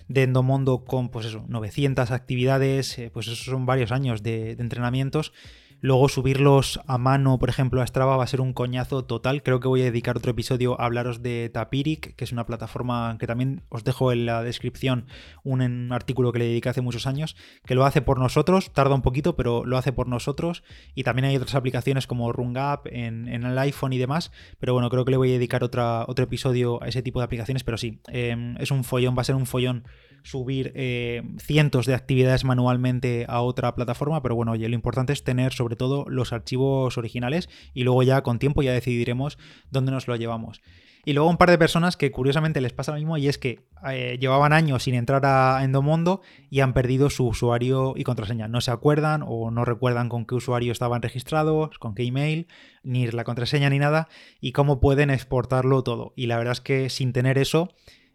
de 0.07 0.23
Endomondo 0.23 0.85
con, 0.85 1.09
pues 1.09 1.25
eso, 1.25 1.43
900 1.47 2.11
actividades, 2.11 2.97
eh, 2.97 3.09
pues 3.13 3.27
esos 3.27 3.45
son 3.45 3.65
varios 3.65 3.91
años 3.91 4.23
de, 4.23 4.51
entrenamientos, 4.51 5.33
Luego 5.79 6.09
subirlos 6.09 6.79
a 6.87 6.97
mano, 6.97 7.37
por 7.37 7.49
ejemplo, 7.49 7.81
a 7.81 7.87
Strava 7.87 8.17
va 8.17 8.23
a 8.23 8.27
ser 8.27 8.41
un 8.41 8.53
coñazo 8.53 9.05
total. 9.05 9.43
Creo 9.43 9.59
que 9.59 9.67
voy 9.67 9.81
a 9.81 9.85
dedicar 9.85 10.17
otro 10.17 10.31
episodio 10.31 10.79
a 10.79 10.85
hablaros 10.85 11.21
de 11.21 11.49
Tapiric, 11.53 12.15
que 12.15 12.23
es 12.23 12.31
una 12.31 12.47
plataforma 12.47 13.15
que 13.19 13.27
también 13.27 13.61
os 13.69 13.83
dejo 13.83 14.11
en 14.11 14.25
la 14.25 14.41
descripción 14.41 15.05
un, 15.43 15.91
artículo 15.91 16.31
que 16.31 16.39
le 16.39 16.45
dediqué 16.45 16.69
hace 16.69 16.81
muchos 16.81 17.05
años, 17.05 17.35
que 17.63 17.75
lo 17.75 17.85
hace 17.85 18.01
por 18.01 18.17
nosotros, 18.17 18.73
tarda 18.73 18.95
un 18.95 19.03
poquito, 19.03 19.35
pero 19.35 19.65
lo 19.65 19.77
hace 19.77 19.93
por 19.93 20.07
nosotros. 20.07 20.63
Y 20.95 21.03
también 21.03 21.25
hay 21.25 21.35
otras 21.35 21.53
aplicaciones 21.53 22.07
como 22.07 22.31
RunGap 22.31 22.87
en, 22.87 23.27
en 23.27 23.43
el 23.43 23.57
iPhone 23.59 23.93
y 23.93 23.99
demás. 23.99 24.31
Pero 24.59 24.73
bueno, 24.73 24.89
creo 24.89 25.05
que 25.05 25.11
le 25.11 25.17
voy 25.17 25.29
a 25.29 25.33
dedicar 25.33 25.63
otra, 25.63 26.05
otro 26.07 26.25
episodio 26.25 26.81
a 26.81 26.87
ese 26.87 27.03
tipo 27.03 27.19
de 27.19 27.25
aplicaciones. 27.25 27.63
Pero 27.63 27.77
sí, 27.77 27.99
em, 28.07 28.57
es 28.57 28.71
un 28.71 28.83
follón, 28.83 29.15
va 29.15 29.21
a 29.21 29.25
ser 29.25 29.35
un 29.35 29.45
follón 29.45 29.83
subir 30.23 30.71
eh, 30.75 31.23
cientos 31.39 31.85
de 31.85 31.93
actividades 31.93 32.43
manualmente 32.43 33.25
a 33.27 33.41
otra 33.41 33.75
plataforma, 33.75 34.21
pero 34.21 34.35
bueno, 34.35 34.53
oye, 34.53 34.67
lo 34.67 34.75
importante 34.75 35.13
es 35.13 35.23
tener 35.23 35.53
sobre 35.53 35.75
todo 35.75 36.05
los 36.07 36.33
archivos 36.33 36.97
originales 36.97 37.49
y 37.73 37.83
luego 37.83 38.03
ya 38.03 38.21
con 38.23 38.39
tiempo 38.39 38.61
ya 38.61 38.73
decidiremos 38.73 39.37
dónde 39.71 39.91
nos 39.91 40.07
lo 40.07 40.15
llevamos. 40.15 40.61
Y 41.07 41.13
luego 41.13 41.29
un 41.29 41.37
par 41.37 41.49
de 41.49 41.57
personas 41.57 41.95
que 41.95 42.11
curiosamente 42.11 42.59
les 42.59 42.73
pasa 42.73 42.91
lo 42.91 42.97
mismo 42.97 43.17
y 43.17 43.29
es 43.29 43.37
que 43.37 43.65
eh, 43.89 44.17
llevaban 44.19 44.51
años 44.51 44.83
sin 44.83 44.93
entrar 44.93 45.25
a 45.25 45.63
Endomondo 45.63 46.19
y 46.49 46.59
han 46.59 46.73
perdido 46.73 47.09
su 47.09 47.27
usuario 47.27 47.93
y 47.95 48.03
contraseña. 48.03 48.49
No 48.49 48.59
se 48.59 48.71
acuerdan 48.71 49.23
o 49.25 49.49
no 49.49 49.63
recuerdan 49.63 50.09
con 50.09 50.25
qué 50.25 50.35
usuario 50.35 50.73
estaban 50.73 51.01
registrados, 51.01 51.79
con 51.79 51.95
qué 51.95 52.03
email, 52.03 52.47
ni 52.83 53.07
la 53.07 53.23
contraseña 53.23 53.69
ni 53.69 53.79
nada 53.79 54.09
y 54.41 54.51
cómo 54.51 54.81
pueden 54.81 55.09
exportarlo 55.09 55.81
todo. 55.81 56.11
Y 56.17 56.25
la 56.25 56.37
verdad 56.37 56.51
es 56.51 56.59
que 56.59 56.89
sin 56.89 57.13
tener 57.13 57.37
eso 57.37 57.69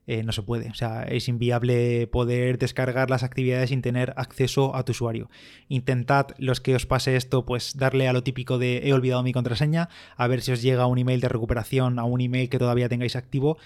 eh, 0.07 0.23
no 0.25 0.33
se 0.33 0.43
puede. 0.43 0.69
O 0.71 0.75
sea, 0.75 1.05
es 1.05 1.29
inviable 1.29 2.07
poder 2.09 2.59
descargar 2.59 3.09
las 3.11 3.23
actividades 3.23 3.71
sin 3.71 3.83
tener 3.83 4.13
acceso 4.17 4.75
a 4.75 4.85
tu 4.85 4.93
usuario. 4.93 5.31
Intentad, 5.69 6.29
los 6.39 6.61
que 6.61 6.75
os 6.75 6.87
pase 6.87 7.17
esto, 7.17 7.45
pues 7.45 7.77
darle 7.77 8.09
a 8.09 8.13
lo 8.13 8.23
típico 8.23 8.59
de 8.59 8.83
he 8.85 8.93
olvidado 8.93 9.23
mi 9.23 9.33
contraseña, 9.33 9.89
a 10.17 10.27
ver 10.27 10.43
si 10.43 10.53
os 10.53 10.63
llega 10.63 10.87
un 10.87 10.99
email 10.99 11.21
de 11.21 11.29
recuperación 11.29 11.99
a 11.99 12.05
un 12.05 12.21
email 12.21 12.49
que 12.49 12.59
todavía 12.59 12.89
tengáis 12.89 13.17
activo. 13.17 13.59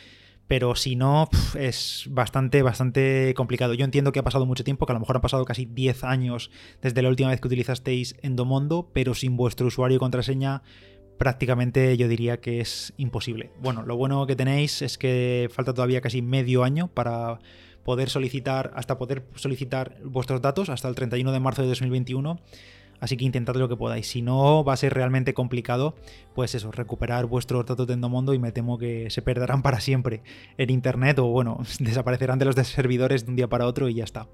Pero 0.48 0.76
si 0.76 0.94
no, 0.94 1.28
es 1.58 2.04
bastante, 2.08 2.62
bastante 2.62 3.34
complicado. 3.34 3.74
Yo 3.74 3.84
entiendo 3.84 4.12
que 4.12 4.20
ha 4.20 4.24
pasado 4.24 4.46
mucho 4.46 4.62
tiempo, 4.62 4.86
que 4.86 4.92
a 4.92 4.94
lo 4.94 5.00
mejor 5.00 5.16
han 5.16 5.22
pasado 5.22 5.44
casi 5.44 5.64
10 5.64 6.04
años 6.04 6.52
desde 6.82 7.02
la 7.02 7.08
última 7.08 7.30
vez 7.30 7.40
que 7.40 7.48
utilizasteis 7.48 8.14
Endomondo, 8.22 8.90
pero 8.92 9.14
sin 9.14 9.36
vuestro 9.36 9.66
usuario 9.66 9.96
y 9.96 9.98
contraseña 9.98 10.62
prácticamente 11.18 11.96
yo 11.96 12.08
diría 12.08 12.40
que 12.40 12.60
es 12.60 12.92
imposible. 12.96 13.50
Bueno, 13.60 13.82
lo 13.82 13.96
bueno 13.96 14.26
que 14.26 14.36
tenéis 14.36 14.82
es 14.82 14.98
que 14.98 15.48
falta 15.52 15.74
todavía 15.74 16.00
casi 16.00 16.22
medio 16.22 16.64
año 16.64 16.88
para 16.88 17.38
poder 17.84 18.10
solicitar, 18.10 18.72
hasta 18.74 18.98
poder 18.98 19.24
solicitar 19.36 19.96
vuestros 20.04 20.42
datos 20.42 20.68
hasta 20.68 20.88
el 20.88 20.94
31 20.94 21.32
de 21.32 21.40
marzo 21.40 21.62
de 21.62 21.68
2021. 21.68 22.40
Así 23.00 23.16
que 23.16 23.24
intentad 23.24 23.54
lo 23.56 23.68
que 23.68 23.76
podáis. 23.76 24.08
Si 24.08 24.22
no, 24.22 24.64
va 24.64 24.72
a 24.72 24.76
ser 24.76 24.94
realmente 24.94 25.34
complicado, 25.34 25.94
pues 26.34 26.54
eso, 26.54 26.72
recuperar 26.72 27.26
vuestros 27.26 27.66
datos 27.66 27.86
de 27.86 27.94
Endomondo 27.94 28.34
y 28.34 28.38
me 28.38 28.52
temo 28.52 28.78
que 28.78 29.10
se 29.10 29.22
perderán 29.22 29.62
para 29.62 29.80
siempre 29.80 30.22
en 30.56 30.70
internet 30.70 31.18
o 31.18 31.26
bueno, 31.26 31.58
desaparecerán 31.78 32.38
de 32.38 32.46
los 32.46 32.54
servidores 32.54 33.24
de 33.24 33.30
un 33.30 33.36
día 33.36 33.48
para 33.48 33.66
otro 33.66 33.88
y 33.88 33.94
ya 33.94 34.04
está. 34.04 34.28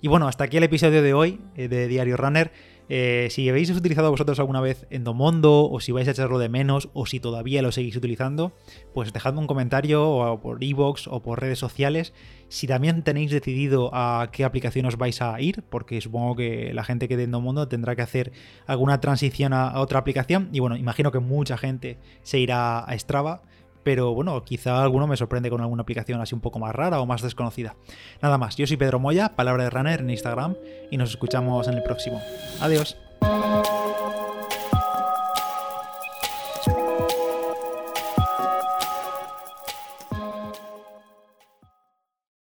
Y 0.00 0.08
bueno, 0.08 0.28
hasta 0.28 0.44
aquí 0.44 0.56
el 0.56 0.62
episodio 0.62 1.02
de 1.02 1.14
hoy 1.14 1.40
eh, 1.56 1.68
de 1.68 1.88
Diario 1.88 2.16
Runner. 2.16 2.52
Eh, 2.88 3.28
si 3.30 3.48
habéis 3.48 3.70
utilizado 3.70 4.10
vosotros 4.10 4.38
alguna 4.38 4.60
vez 4.60 4.86
Endomondo, 4.90 5.68
o 5.70 5.80
si 5.80 5.92
vais 5.92 6.06
a 6.08 6.12
echarlo 6.12 6.38
de 6.38 6.48
menos, 6.48 6.88
o 6.92 7.06
si 7.06 7.20
todavía 7.20 7.62
lo 7.62 7.72
seguís 7.72 7.96
utilizando, 7.96 8.52
pues 8.94 9.12
dejadme 9.12 9.40
un 9.40 9.46
comentario 9.46 10.08
o 10.08 10.40
por 10.40 10.62
iVoox 10.62 11.08
o 11.08 11.22
por 11.22 11.40
redes 11.40 11.58
sociales. 11.58 12.12
Si 12.48 12.66
también 12.66 13.02
tenéis 13.02 13.30
decidido 13.30 13.90
a 13.92 14.28
qué 14.30 14.44
aplicación 14.44 14.86
os 14.86 14.96
vais 14.96 15.20
a 15.20 15.40
ir, 15.40 15.64
porque 15.68 16.00
supongo 16.00 16.36
que 16.36 16.72
la 16.74 16.84
gente 16.84 17.08
que 17.08 17.16
de 17.16 17.24
Endomondo 17.24 17.66
tendrá 17.68 17.96
que 17.96 18.02
hacer 18.02 18.32
alguna 18.66 19.00
transición 19.00 19.52
a 19.52 19.80
otra 19.80 19.98
aplicación. 19.98 20.48
Y 20.52 20.60
bueno, 20.60 20.76
imagino 20.76 21.10
que 21.10 21.18
mucha 21.18 21.58
gente 21.58 21.98
se 22.22 22.38
irá 22.38 22.80
a 22.80 22.96
Strava 22.98 23.42
pero 23.86 24.12
bueno, 24.14 24.42
quizá 24.42 24.82
alguno 24.82 25.06
me 25.06 25.16
sorprende 25.16 25.48
con 25.48 25.60
alguna 25.60 25.82
aplicación 25.82 26.20
así 26.20 26.34
un 26.34 26.40
poco 26.40 26.58
más 26.58 26.74
rara 26.74 26.98
o 26.98 27.06
más 27.06 27.22
desconocida. 27.22 27.76
Nada 28.20 28.36
más, 28.36 28.56
yo 28.56 28.66
soy 28.66 28.76
Pedro 28.76 28.98
Moya, 28.98 29.36
palabra 29.36 29.62
de 29.62 29.70
runner 29.70 30.00
en 30.00 30.10
Instagram, 30.10 30.56
y 30.90 30.96
nos 30.96 31.10
escuchamos 31.10 31.68
en 31.68 31.74
el 31.74 31.84
próximo. 31.84 32.20
Adiós. 32.60 32.96